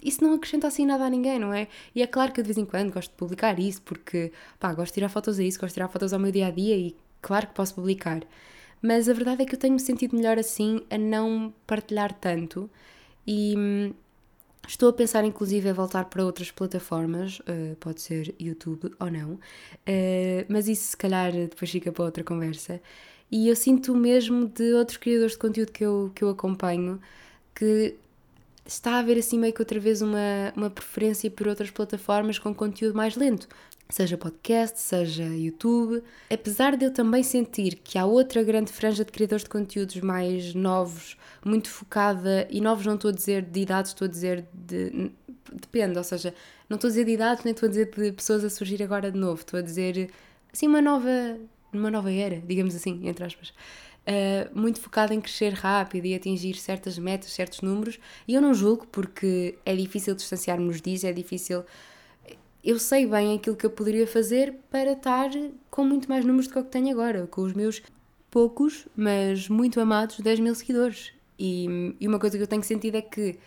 [0.02, 1.68] isso não acrescenta assim nada a ninguém, não é?
[1.94, 4.74] E é claro que eu de vez em quando gosto de publicar isso, porque pá,
[4.74, 6.76] gosto de tirar fotos a isso, gosto de tirar fotos ao meu dia a dia
[6.76, 8.22] e claro que posso publicar.
[8.82, 12.70] Mas a verdade é que eu tenho-me sentido melhor assim a não partilhar tanto
[13.28, 13.94] e hum,
[14.68, 19.34] estou a pensar inclusive a voltar para outras plataformas, uh, pode ser YouTube ou não,
[19.34, 19.40] uh,
[20.48, 22.82] mas isso se calhar depois fica para outra conversa.
[23.32, 27.00] E eu sinto mesmo de outros criadores de conteúdo que eu, que eu acompanho
[27.54, 27.96] que
[28.66, 32.54] está a haver assim meio que outra vez uma, uma preferência por outras plataformas com
[32.54, 33.48] conteúdo mais lento.
[33.92, 36.04] Seja podcast, seja YouTube.
[36.32, 40.54] Apesar de eu também sentir que há outra grande franja de criadores de conteúdos mais
[40.54, 45.12] novos, muito focada, e novos não estou a dizer de idade, estou a dizer de.
[45.52, 46.34] Depende, ou seja,
[46.70, 49.12] não estou a dizer de idade, nem estou a dizer de pessoas a surgir agora
[49.12, 50.12] de novo, estou a dizer
[50.54, 51.10] assim uma nova.
[51.74, 53.54] uma nova era, digamos assim, entre aspas
[54.10, 58.00] uh, muito focado em crescer rápido e atingir certas metas, certos números.
[58.28, 61.64] E eu não julgo, porque é difícil distanciar-nos disso, é difícil.
[62.64, 65.30] Eu sei bem aquilo que eu poderia fazer para estar
[65.70, 67.82] com muito mais números do que o que tenho agora, com os meus
[68.30, 71.14] poucos, mas muito amados 10 mil seguidores.
[71.38, 73.40] E, e uma coisa que eu tenho sentido é que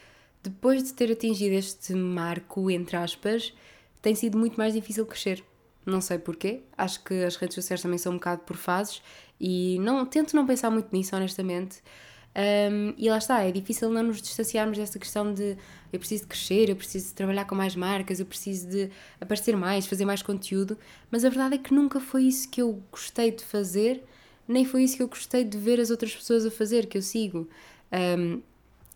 [0.42, 3.54] depois de ter atingido este marco, entre aspas,
[4.00, 5.44] tem sido muito mais difícil crescer.
[5.84, 9.02] Não sei porquê, acho que as redes sociais também são um bocado por fases
[9.40, 11.82] e não, tento não pensar muito nisso, honestamente.
[12.34, 15.56] Um, e lá está, é difícil não nos distanciarmos dessa questão de
[15.92, 18.90] eu preciso de crescer, eu preciso de trabalhar com mais marcas, eu preciso de
[19.20, 20.78] aparecer mais, fazer mais conteúdo,
[21.10, 24.02] mas a verdade é que nunca foi isso que eu gostei de fazer,
[24.48, 27.02] nem foi isso que eu gostei de ver as outras pessoas a fazer, que eu
[27.02, 27.46] sigo.
[27.92, 28.40] Um,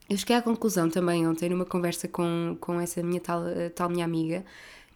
[0.08, 3.42] eu cheguei à conclusão também ontem, numa conversa com, com essa minha tal,
[3.74, 4.44] tal minha amiga,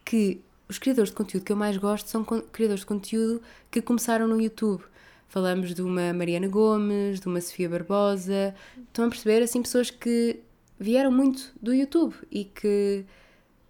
[0.05, 4.27] que os criadores de conteúdo que eu mais gosto são criadores de conteúdo que começaram
[4.29, 4.85] no YouTube.
[5.31, 8.53] Falamos de uma Mariana Gomes, de uma Sofia Barbosa.
[8.89, 10.41] Estão a perceber, assim, pessoas que
[10.77, 13.05] vieram muito do YouTube e que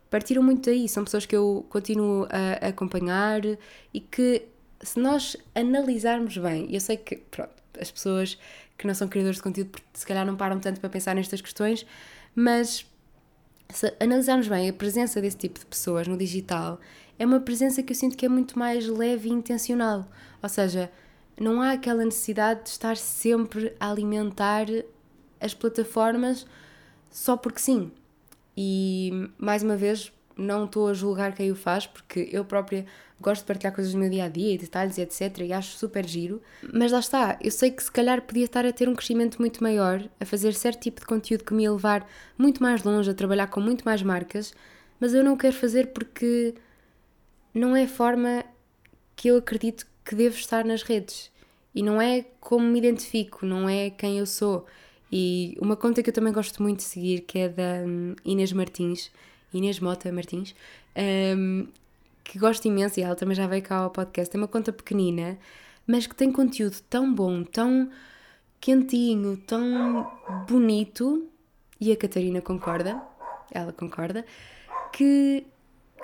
[0.09, 0.89] partiram muito daí.
[0.89, 3.43] São pessoas que eu continuo a acompanhar
[3.93, 4.47] e que,
[4.81, 8.39] se nós analisarmos bem, eu sei que, pronto, as pessoas
[8.79, 11.85] que não são criadores de conteúdo se calhar não param tanto para pensar nestas questões,
[12.35, 12.87] mas
[13.69, 16.81] se analisarmos bem a presença desse tipo de pessoas no digital,
[17.19, 20.09] é uma presença que eu sinto que é muito mais leve e intencional.
[20.43, 20.91] Ou seja,
[21.41, 24.67] não há aquela necessidade de estar sempre a alimentar
[25.41, 26.47] as plataformas
[27.11, 27.91] só porque sim.
[28.55, 32.85] E mais uma vez, não estou a julgar quem o faz, porque eu própria
[33.19, 35.39] gosto de partilhar coisas do meu dia a dia e detalhes e etc.
[35.41, 36.43] E acho super giro.
[36.75, 39.63] Mas lá está, eu sei que se calhar podia estar a ter um crescimento muito
[39.63, 43.15] maior, a fazer certo tipo de conteúdo que me ia levar muito mais longe, a
[43.15, 44.53] trabalhar com muito mais marcas,
[45.01, 46.55] mas eu não o quero fazer porque
[47.55, 48.45] não é a forma
[49.17, 51.31] que eu acredito que devo estar nas redes.
[51.73, 54.67] E não é como me identifico, não é quem eu sou.
[55.11, 58.53] E uma conta que eu também gosto muito de seguir, que é da hum, Inês
[58.53, 59.13] Martins,
[59.55, 60.53] Inês Mota Martins,
[61.37, 61.69] um,
[62.25, 64.35] que gosto imenso e ela também já veio cá ao podcast.
[64.35, 65.39] É uma conta pequenina,
[65.87, 67.89] mas que tem conteúdo tão bom, tão
[68.61, 70.11] quentinho, tão
[70.49, 71.29] bonito.
[71.81, 73.01] E a Catarina concorda,
[73.53, 74.27] ela concorda,
[74.93, 75.47] que,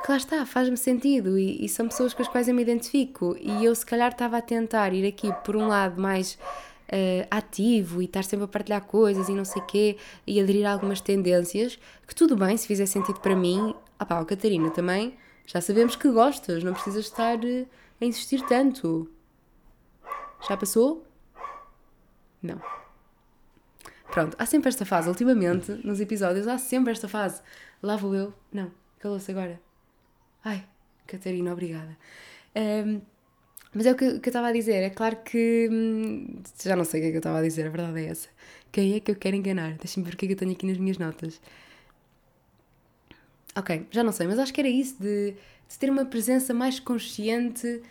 [0.03, 3.37] que lá está, faz-me sentido e, e, são pessoas com as quais eu me identifico.
[3.41, 6.39] E eu, se calhar, estava a tentar ir aqui por um lado mais
[6.87, 10.73] uh, ativo e estar sempre a partilhar coisas e não sei quê e aderir a
[10.73, 13.75] algumas tendências, que tudo bem se fizer sentido para mim.
[13.99, 17.67] Ah pá, Catarina, também já sabemos que gostas, não precisas estar uh,
[18.01, 19.11] a insistir tanto.
[20.49, 21.05] Já passou?
[22.43, 22.61] Não.
[24.11, 25.09] Pronto, há sempre esta fase.
[25.09, 27.43] Ultimamente, nos episódios, há sempre esta fase.
[27.83, 28.33] Lá vou eu.
[28.53, 29.66] Não, calou-se agora.
[30.51, 30.61] Ai,
[31.09, 31.97] Catarina, obrigada.
[32.55, 33.01] Um,
[33.75, 34.83] mas é o que, que eu estava a dizer.
[34.83, 35.69] É claro que.
[35.71, 38.07] Hum, já não sei o que é que eu estava a dizer, a verdade é
[38.11, 38.29] essa.
[38.73, 39.73] Quem é que eu quero enganar?
[39.79, 41.41] Deixem-me ver o que é que eu tenho aqui nas minhas notas.
[43.57, 45.33] Ok, já não sei, mas acho que era isso de,
[45.69, 47.83] de ter uma presença mais consciente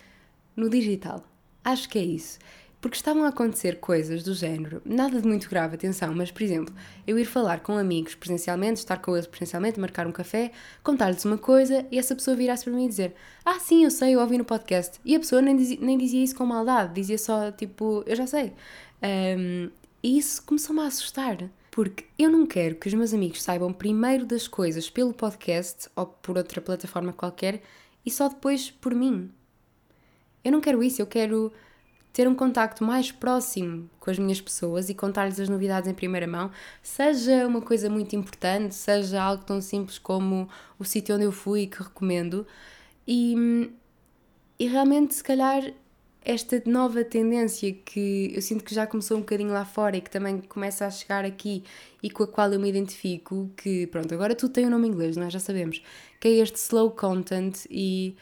[0.56, 1.24] no digital.
[1.64, 2.38] Acho que é isso
[2.86, 6.72] porque estavam a acontecer coisas do género, nada de muito grave, atenção, mas por exemplo,
[7.04, 10.52] eu ir falar com amigos presencialmente, estar com eles presencialmente, marcar um café,
[10.84, 14.14] contar-lhes uma coisa e essa pessoa virasse para mim e dizer: Ah, sim, eu sei,
[14.14, 15.00] eu ouvi no podcast.
[15.04, 18.24] E a pessoa nem dizia, nem dizia isso com maldade, dizia só tipo: Eu já
[18.24, 18.52] sei.
[19.02, 19.68] Um,
[20.00, 21.38] e isso começou-me a assustar.
[21.72, 26.06] Porque eu não quero que os meus amigos saibam primeiro das coisas pelo podcast ou
[26.06, 27.62] por outra plataforma qualquer
[28.04, 29.28] e só depois por mim.
[30.44, 31.52] Eu não quero isso, eu quero
[32.16, 36.26] ter um contacto mais próximo com as minhas pessoas e contar-lhes as novidades em primeira
[36.26, 36.50] mão,
[36.82, 40.48] seja uma coisa muito importante, seja algo tão simples como
[40.78, 42.46] o sítio onde eu fui que recomendo.
[43.06, 43.70] E,
[44.58, 45.62] e realmente, se calhar,
[46.24, 50.10] esta nova tendência que eu sinto que já começou um bocadinho lá fora e que
[50.10, 51.64] também começa a chegar aqui
[52.02, 54.88] e com a qual eu me identifico, que pronto, agora tudo tem o um nome
[54.88, 55.82] inglês, nós já sabemos,
[56.18, 58.16] que é este slow content e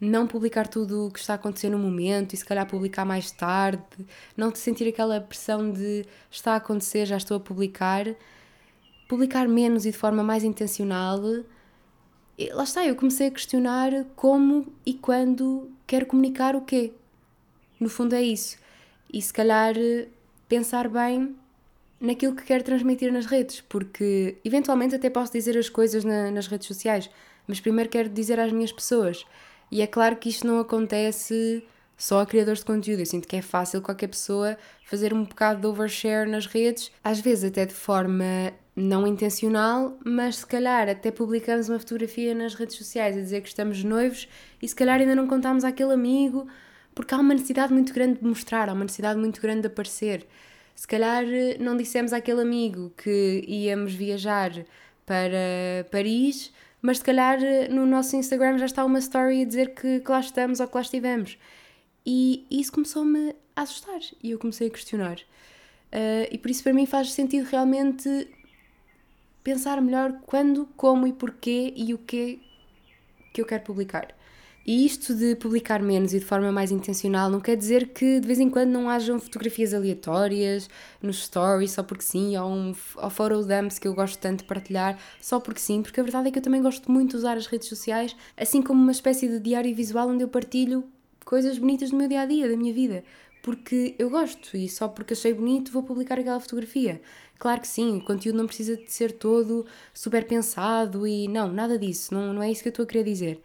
[0.00, 3.30] não publicar tudo o que está a acontecer no momento e se calhar publicar mais
[3.30, 3.82] tarde,
[4.36, 8.06] não te sentir aquela pressão de está a acontecer, já estou a publicar,
[9.08, 11.20] publicar menos e de forma mais intencional.
[12.36, 16.92] E lá está, eu comecei a questionar como e quando quero comunicar o quê.
[17.80, 18.56] No fundo é isso.
[19.12, 19.74] E se calhar
[20.48, 21.34] pensar bem
[22.00, 26.46] naquilo que quero transmitir nas redes, porque eventualmente até posso dizer as coisas na, nas
[26.46, 27.10] redes sociais,
[27.46, 29.24] mas primeiro quero dizer às minhas pessoas.
[29.70, 31.64] E é claro que isto não acontece
[31.96, 33.00] só a criadores de conteúdo.
[33.00, 37.20] Eu sinto que é fácil qualquer pessoa fazer um bocado de overshare nas redes, às
[37.20, 42.76] vezes até de forma não intencional, mas se calhar até publicamos uma fotografia nas redes
[42.76, 44.28] sociais a dizer que estamos noivos
[44.62, 46.46] e se calhar ainda não contamos àquele amigo,
[46.94, 50.26] porque há uma necessidade muito grande de mostrar, há uma necessidade muito grande de aparecer.
[50.76, 51.24] Se calhar
[51.58, 54.52] não dissemos àquele amigo que íamos viajar
[55.04, 57.38] para Paris, mas se calhar
[57.70, 60.74] no nosso Instagram já está uma story a dizer que, que lá estamos ou que
[60.74, 61.38] lá estivemos.
[62.06, 65.18] E isso começou-me a assustar e eu comecei a questionar.
[65.92, 68.28] Uh, e por isso para mim faz sentido realmente
[69.42, 72.40] pensar melhor quando, como e porquê e o que
[73.32, 74.17] que eu quero publicar.
[74.66, 78.26] E isto de publicar menos e de forma mais intencional não quer dizer que de
[78.26, 80.68] vez em quando não hajam fotografias aleatórias
[81.00, 84.44] nos stories só porque sim, ou, um, ou photo dumps que eu gosto tanto de
[84.44, 87.38] partilhar só porque sim, porque a verdade é que eu também gosto muito de usar
[87.38, 90.84] as redes sociais, assim como uma espécie de diário visual onde eu partilho
[91.24, 93.04] coisas bonitas do meu dia a dia, da minha vida,
[93.42, 97.00] porque eu gosto e só porque achei bonito vou publicar aquela fotografia.
[97.38, 101.78] Claro que sim, o conteúdo não precisa de ser todo super pensado e não, nada
[101.78, 103.40] disso, não, não é isso que eu estou a querer dizer.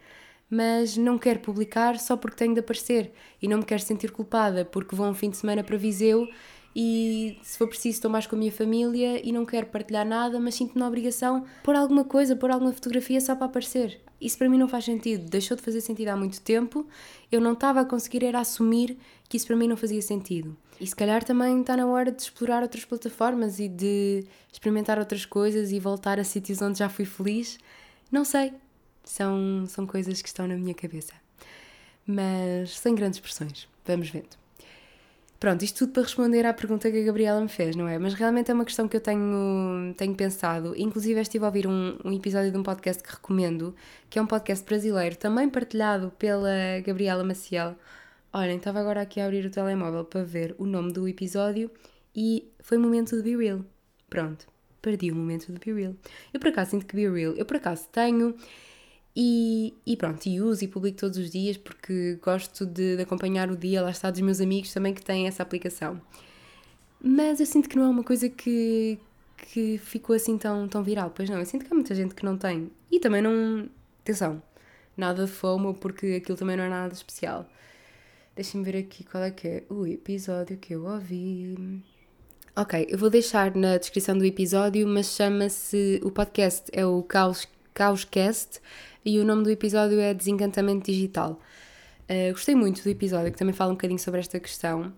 [0.54, 3.12] Mas não quero publicar só porque tenho de aparecer
[3.42, 6.28] e não me quero sentir culpada porque vou um fim de semana para Viseu
[6.76, 10.38] e se for preciso estou mais com a minha família e não quero partilhar nada,
[10.38, 14.00] mas sinto-me na obrigação por alguma coisa, por alguma fotografia só para aparecer.
[14.20, 16.86] Isso para mim não faz sentido, deixou de fazer sentido há muito tempo,
[17.32, 18.96] eu não estava a conseguir era assumir
[19.28, 20.56] que isso para mim não fazia sentido.
[20.80, 25.26] E se calhar também está na hora de explorar outras plataformas e de experimentar outras
[25.26, 27.58] coisas e voltar a sítios onde já fui feliz.
[28.10, 28.52] Não sei,
[29.04, 31.12] são, são coisas que estão na minha cabeça.
[32.06, 34.44] Mas sem grandes pressões, vamos vendo.
[35.44, 37.98] Pronto, isto tudo para responder à pergunta que a Gabriela me fez, não é?
[37.98, 40.74] Mas realmente é uma questão que eu tenho, tenho pensado.
[40.74, 43.74] Inclusive, estive a ouvir um, um episódio de um podcast que recomendo,
[44.08, 47.76] que é um podcast brasileiro, também partilhado pela Gabriela Maciel.
[48.32, 51.70] Olhem, estava agora aqui a abrir o telemóvel para ver o nome do episódio
[52.16, 53.60] e foi o momento de Be Real.
[54.08, 54.46] Pronto,
[54.80, 55.94] perdi o momento de Be Real.
[56.32, 58.34] Eu por acaso sinto que Be Real, eu por acaso tenho
[59.16, 63.48] e, e, pronto, e uso e publico todos os dias porque gosto de, de, acompanhar
[63.50, 66.00] o dia, lá está, dos meus amigos também que têm essa aplicação.
[67.00, 68.98] Mas eu sinto que não é uma coisa que,
[69.36, 71.12] que ficou assim tão, tão viral.
[71.14, 72.70] Pois não, eu sinto que há muita gente que não tem.
[72.90, 73.68] E também não.
[74.02, 74.42] Atenção,
[74.96, 77.48] nada de FOMO porque aquilo também não é nada especial.
[78.34, 81.82] Deixem-me ver aqui qual é que é o episódio que eu ouvi.
[82.56, 86.00] Ok, eu vou deixar na descrição do episódio, mas chama-se.
[86.02, 88.60] O podcast é o Caos, Caoscast
[89.04, 91.40] e o nome do episódio é Desencantamento Digital.
[92.08, 94.92] Uh, gostei muito do episódio, que também fala um bocadinho sobre esta questão.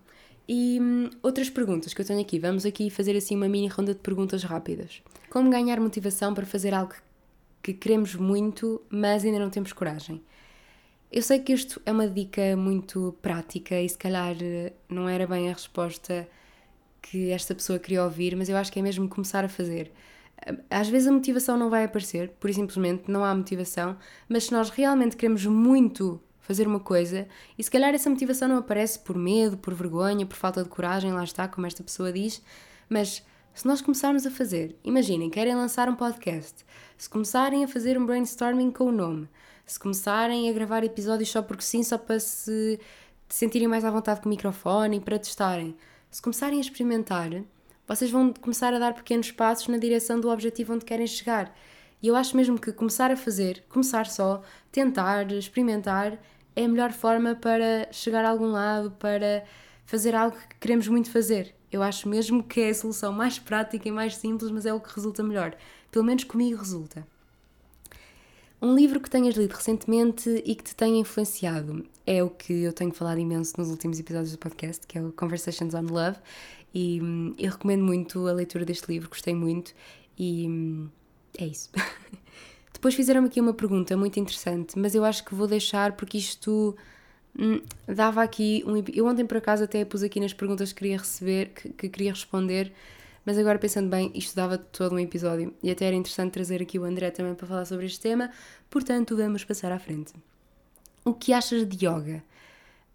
[0.47, 2.39] E hum, outras perguntas que eu tenho aqui.
[2.39, 5.01] Vamos aqui fazer assim uma mini ronda de perguntas rápidas.
[5.29, 6.93] Como ganhar motivação para fazer algo
[7.61, 10.21] que queremos muito, mas ainda não temos coragem?
[11.11, 15.25] Eu sei que isto é uma dica muito prática e se calhar eh, não era
[15.25, 16.27] bem a resposta
[17.01, 19.91] que esta pessoa queria ouvir, mas eu acho que é mesmo começar a fazer.
[20.69, 23.97] Às vezes a motivação não vai aparecer, por simplesmente não há motivação,
[24.29, 28.57] mas se nós realmente queremos muito fazer uma coisa e se calhar essa motivação não
[28.57, 32.41] aparece por medo, por vergonha, por falta de coragem, lá está, como esta pessoa diz,
[32.87, 33.21] mas
[33.53, 36.63] se nós começarmos a fazer, imaginem, querem lançar um podcast,
[36.97, 39.27] se começarem a fazer um brainstorming com o nome,
[39.65, 42.79] se começarem a gravar episódios só porque sim, só para se
[43.27, 45.75] sentirem mais à vontade com o microfone e para testarem,
[46.09, 47.31] se começarem a experimentar,
[47.87, 51.55] vocês vão começar a dar pequenos passos na direção do objetivo onde querem chegar.
[52.01, 56.19] E eu acho mesmo que começar a fazer, começar só, tentar, experimentar,
[56.55, 59.43] é a melhor forma para chegar a algum lado, para
[59.85, 61.55] fazer algo que queremos muito fazer.
[61.71, 64.79] Eu acho mesmo que é a solução mais prática e mais simples, mas é o
[64.79, 65.55] que resulta melhor.
[65.89, 67.07] Pelo menos comigo resulta.
[68.59, 72.73] Um livro que tenhas lido recentemente e que te tenha influenciado é o que eu
[72.73, 76.17] tenho falado imenso nos últimos episódios do podcast, que é o Conversations on Love.
[76.79, 79.73] E hum, eu recomendo muito a leitura deste livro, gostei muito
[80.15, 80.87] e hum,
[81.35, 81.71] é isso.
[82.71, 86.77] Depois fizeram-me aqui uma pergunta muito interessante, mas eu acho que vou deixar porque isto
[87.35, 88.75] hum, dava aqui um.
[88.93, 92.11] Eu ontem por acaso até pus aqui nas perguntas que queria receber, que, que queria
[92.11, 92.71] responder,
[93.25, 96.77] mas agora pensando bem, isto dava todo um episódio e até era interessante trazer aqui
[96.77, 98.29] o André também para falar sobre este tema,
[98.69, 100.13] portanto vamos passar à frente.
[101.03, 102.23] O que achas de yoga?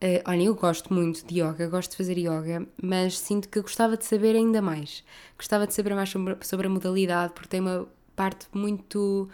[0.02, 3.96] Uh, olha, eu gosto muito de yoga, gosto de fazer yoga, mas sinto que gostava
[3.96, 5.04] de saber ainda mais.
[5.36, 7.86] Gostava de saber mais sobre, sobre a modalidade, porque tem uma
[8.16, 9.28] parte muito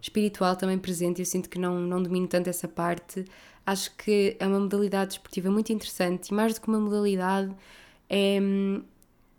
[0.00, 3.24] espiritual também presente eu sinto que não, não domino tanto essa parte.
[3.66, 7.52] Acho que é uma modalidade desportiva muito interessante e, mais do que uma modalidade,
[8.08, 8.38] é,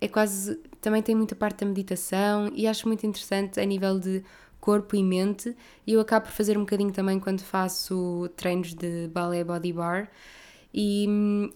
[0.02, 0.58] é quase.
[0.82, 4.22] também tem muita parte da meditação e acho muito interessante a nível de
[4.60, 5.56] corpo e mente.
[5.88, 10.12] E eu acabo por fazer um bocadinho também quando faço treinos de ballet body bar.
[10.74, 11.08] E,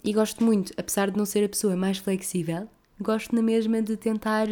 [0.04, 2.68] e gosto muito, apesar de não ser a pessoa mais flexível,
[3.00, 4.46] gosto na mesma de tentar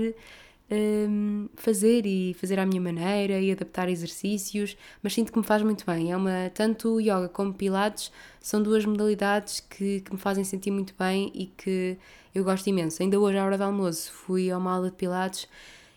[0.71, 5.63] um, fazer e fazer à minha maneira e adaptar exercícios, mas sinto que me faz
[5.63, 6.13] muito bem.
[6.13, 8.11] É uma, tanto yoga como pilates
[8.41, 11.97] são duas modalidades que, que me fazem sentir muito bem e que
[12.35, 13.03] eu gosto imenso.
[13.03, 15.49] Ainda hoje, à hora do almoço, fui a uma aula de pilates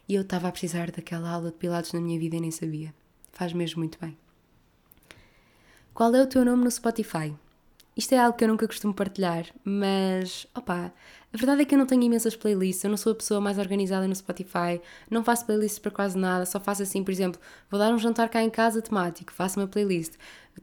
[0.07, 2.93] e eu estava a precisar daquela aula de pilates na minha vida e nem sabia.
[3.31, 4.17] Faz mesmo muito bem.
[5.93, 7.33] Qual é o teu nome no Spotify?
[7.99, 10.93] Isto é algo que eu nunca costumo partilhar, mas opa,
[11.33, 13.57] a verdade é que eu não tenho imensas playlists, eu não sou a pessoa mais
[13.57, 14.79] organizada no Spotify,
[15.09, 18.29] não faço playlists para quase nada, só faço assim, por exemplo, vou dar um jantar
[18.29, 20.13] cá em casa temático, faço uma playlist.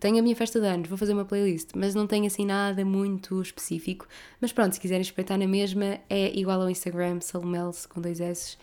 [0.01, 2.83] Tenho a minha festa de anos, vou fazer uma playlist, mas não tenho assim nada
[2.87, 4.09] muito específico.
[4.41, 8.57] Mas pronto, se quiserem espreitar na mesma, é igual ao Instagram, salomels com dois S.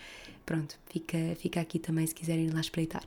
[0.47, 3.05] Pronto, fica, fica aqui também se quiserem ir lá espreitar.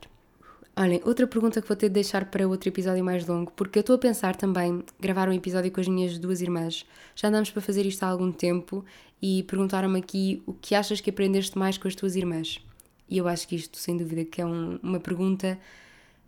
[0.78, 3.80] Olhem, outra pergunta que vou ter de deixar para outro episódio mais longo, porque eu
[3.80, 6.84] estou a pensar também gravar um episódio com as minhas duas irmãs.
[7.14, 8.84] Já andamos para fazer isto há algum tempo
[9.22, 12.62] e perguntaram-me aqui o que achas que aprendeste mais com as tuas irmãs.
[13.08, 15.58] E eu acho que isto, sem dúvida, que é um, uma pergunta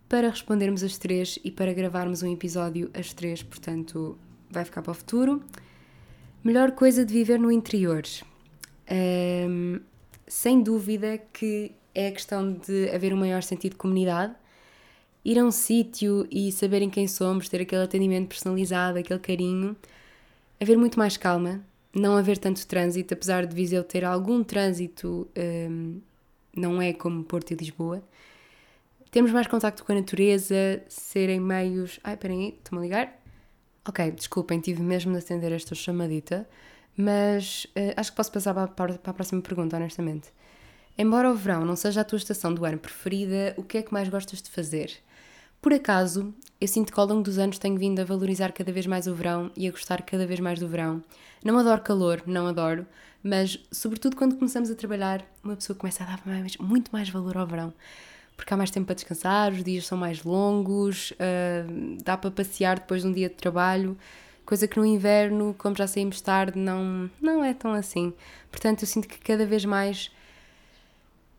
[0.09, 4.17] para respondermos as três e para gravarmos um episódio as três, portanto,
[4.51, 5.43] vai ficar para o futuro.
[6.43, 8.03] Melhor coisa de viver no interior.
[10.27, 14.35] Sem dúvida que é a questão de haver um maior sentido de comunidade.
[15.25, 19.77] Ir a um sítio e saberem quem somos, ter aquele atendimento personalizado, aquele carinho.
[20.61, 21.63] Haver muito mais calma,
[21.95, 25.29] não haver tanto trânsito, apesar de Viseu ter algum trânsito,
[25.71, 26.01] um,
[26.57, 28.03] não é como Porto e Lisboa.
[29.11, 31.99] Temos mais contacto com a natureza, serem meios.
[32.05, 33.23] Ai, peraí, estou-me a ligar?
[33.87, 36.47] Ok, desculpem, tive mesmo de atender esta chamadita,
[36.97, 40.29] mas uh, acho que posso passar para a próxima pergunta, honestamente.
[41.01, 43.93] Embora o verão não seja a tua estação do ano preferida, o que é que
[43.93, 44.91] mais gostas de fazer?
[45.63, 48.85] Por acaso, eu sinto que ao longo dos anos tenho vindo a valorizar cada vez
[48.85, 51.01] mais o verão e a gostar cada vez mais do verão.
[51.45, 52.85] Não adoro calor, não adoro,
[53.23, 57.37] mas sobretudo quando começamos a trabalhar, uma pessoa começa a dar mais, muito mais valor
[57.37, 57.73] ao verão.
[58.37, 62.81] Porque há mais tempo para descansar, os dias são mais longos, uh, dá para passear
[62.81, 63.97] depois de um dia de trabalho,
[64.45, 68.13] coisa que no inverno, como já saímos tarde, não, não é tão assim.
[68.51, 70.11] Portanto, eu sinto que cada vez mais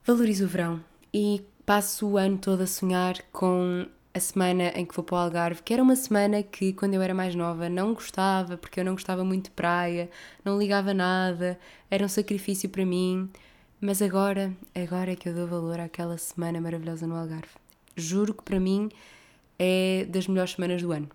[0.09, 0.83] valorizo o verão
[1.13, 5.17] e passo o ano todo a sonhar com a semana em que vou para o
[5.19, 8.85] Algarve, que era uma semana que quando eu era mais nova não gostava, porque eu
[8.85, 10.09] não gostava muito de praia,
[10.43, 11.59] não ligava nada,
[11.91, 13.29] era um sacrifício para mim,
[13.79, 17.53] mas agora, agora é que eu dou valor àquela semana maravilhosa no Algarve.
[17.95, 18.89] Juro que para mim
[19.59, 21.07] é das melhores semanas do ano.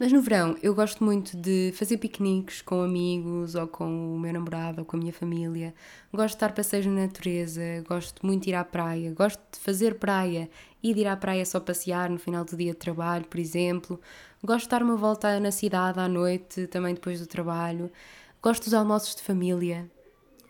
[0.00, 4.32] Mas no verão eu gosto muito de fazer piqueniques com amigos ou com o meu
[4.32, 5.74] namorado ou com a minha família.
[6.10, 9.96] Gosto de estar passeios na natureza, gosto muito de ir à praia, gosto de fazer
[9.96, 10.48] praia
[10.82, 14.00] e de ir à praia só passear no final do dia de trabalho, por exemplo.
[14.42, 17.92] Gosto de dar uma volta na cidade à noite, também depois do trabalho.
[18.42, 19.86] Gosto dos almoços de família,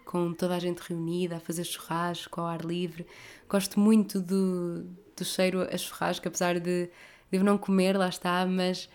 [0.05, 3.05] com toda a gente reunida, a fazer churrasco ao ar livre.
[3.49, 4.85] Gosto muito do,
[5.17, 6.91] do cheiro a churrasco, apesar de, de
[7.33, 8.89] eu não comer, lá está, mas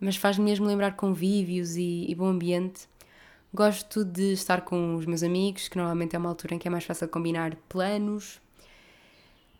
[0.00, 2.88] mas faz-me mesmo lembrar convívios e, e, bom ambiente.
[3.52, 6.70] Gosto de estar com os meus amigos, que normalmente é uma altura em que é
[6.70, 8.40] mais fácil combinar planos.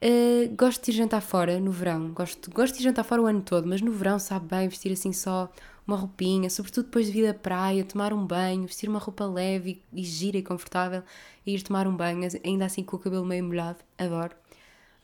[0.02, 2.12] Uh, gosto de ir jantar fora no verão.
[2.12, 4.92] Gosto, gosto de ir jantar fora o ano todo, mas no verão sabe bem vestir
[4.92, 5.50] assim só
[5.86, 9.80] uma roupinha, sobretudo depois de vir da praia, tomar um banho, vestir uma roupa leve
[9.92, 11.02] e, gira e confortável
[11.46, 13.78] e ir tomar um banho, ainda assim com o cabelo meio molhado.
[13.96, 14.34] Adoro.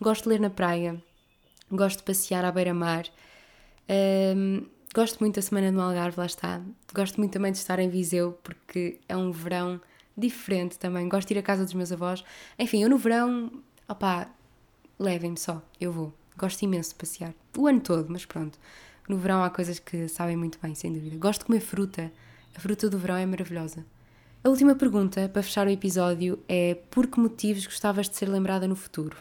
[0.00, 1.00] Gosto de ler na praia.
[1.70, 3.06] Gosto de passear à beira-mar.
[3.88, 6.60] Uh, Gosto muito da semana no Algarve, lá está.
[6.94, 9.80] Gosto muito também de estar em Viseu, porque é um verão
[10.14, 11.08] diferente também.
[11.08, 12.22] Gosto de ir à casa dos meus avós.
[12.58, 13.50] Enfim, eu no verão,
[13.88, 14.28] opá,
[14.98, 16.12] levem-me só, eu vou.
[16.36, 17.32] Gosto imenso de passear.
[17.56, 18.58] O ano todo, mas pronto.
[19.08, 21.16] No verão há coisas que sabem muito bem, sem dúvida.
[21.16, 22.12] Gosto de comer fruta.
[22.54, 23.86] A fruta do verão é maravilhosa.
[24.44, 28.68] A última pergunta, para fechar o episódio, é por que motivos gostavas de ser lembrada
[28.68, 29.16] no futuro?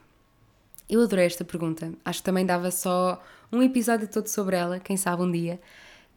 [0.89, 1.93] Eu adorei esta pergunta.
[2.03, 5.59] Acho que também dava só um episódio todo sobre ela, quem sabe um dia.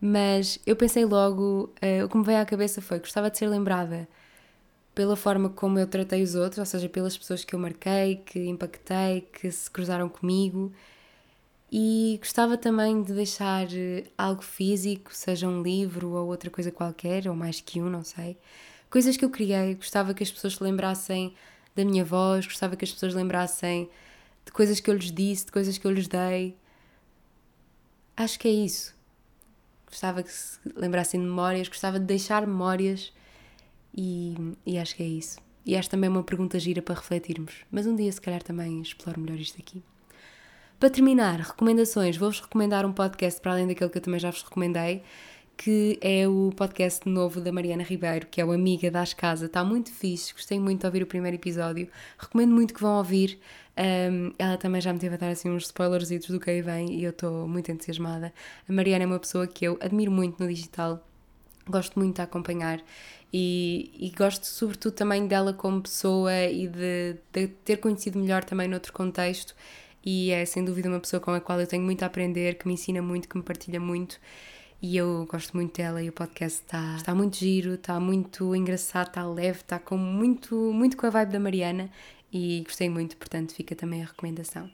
[0.01, 3.39] Mas eu pensei logo, uh, o que me veio à cabeça foi que gostava de
[3.39, 4.09] ser lembrada
[4.95, 8.47] pela forma como eu tratei os outros, ou seja, pelas pessoas que eu marquei, que
[8.47, 10.73] impactei, que se cruzaram comigo.
[11.71, 17.27] E gostava também de deixar eh, algo físico, seja um livro ou outra coisa qualquer,
[17.29, 18.37] ou mais que um, não sei.
[18.89, 21.35] Coisas que eu criei, gostava que as pessoas se lembrassem
[21.75, 23.91] da minha voz, gostava que as pessoas lembrassem
[24.45, 26.57] de coisas que eu lhes disse, de coisas que eu lhes dei.
[28.17, 28.95] Acho que é isso.
[29.87, 33.13] Gostava que se lembrassem de memórias, gostava de deixar memórias
[33.97, 34.35] E,
[34.67, 35.39] e acho que é isso.
[35.65, 37.55] E acho também uma pergunta gira para refletirmos.
[37.71, 39.83] Mas um dia, se calhar, também exploro melhor isto aqui.
[40.79, 42.17] Para terminar, recomendações.
[42.17, 45.03] Vou-vos recomendar um podcast para além daquele que eu também já vos recomendei,
[45.57, 49.47] que é o podcast novo da Mariana Ribeiro, que é o Amiga das Casa.
[49.47, 51.89] Está muito fixe, gostei muito de ouvir o primeiro episódio.
[52.19, 53.39] Recomendo muito que vão ouvir.
[53.77, 56.95] Um, ela também já me teve a dar assim uns spoilers do que aí vem
[56.95, 58.33] e eu estou muito entusiasmada.
[58.69, 61.05] A Mariana é uma pessoa que eu admiro muito no digital,
[61.69, 62.81] gosto muito de acompanhar
[63.33, 68.69] e, e, gosto sobretudo também dela como pessoa e de, de, ter conhecido melhor também
[68.69, 69.57] noutro contexto
[70.05, 72.69] e é sem dúvida uma pessoa com a qual eu tenho muito a aprender, que
[72.69, 74.21] me ensina muito, que me partilha muito
[74.85, 79.07] e eu gosto muito dela e o podcast está, está muito giro, está muito engraçado,
[79.09, 81.91] está leve, está com muito, muito com a vibe da Mariana
[82.31, 84.71] e gostei muito, portanto fica também a recomendação.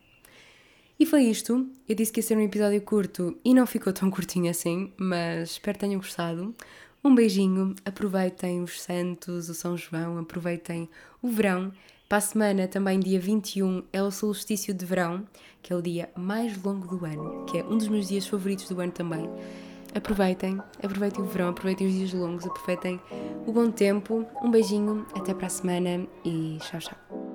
[0.98, 1.64] E foi isto.
[1.88, 5.52] Eu disse que ia ser um episódio curto e não ficou tão curtinho assim, mas
[5.52, 6.56] espero que tenham gostado.
[7.04, 10.88] Um beijinho, aproveitem os Santos, o São João, aproveitem
[11.22, 11.72] o verão.
[12.08, 15.24] Para a semana, também dia 21, é o solstício de verão,
[15.62, 18.68] que é o dia mais longo do ano, que é um dos meus dias favoritos
[18.68, 19.24] do ano também.
[19.95, 23.01] Aproveitem, aproveitem o verão, aproveitem os dias longos, aproveitem
[23.47, 24.26] o bom tempo.
[24.43, 27.30] Um beijinho, até para a semana e tchau, tchau.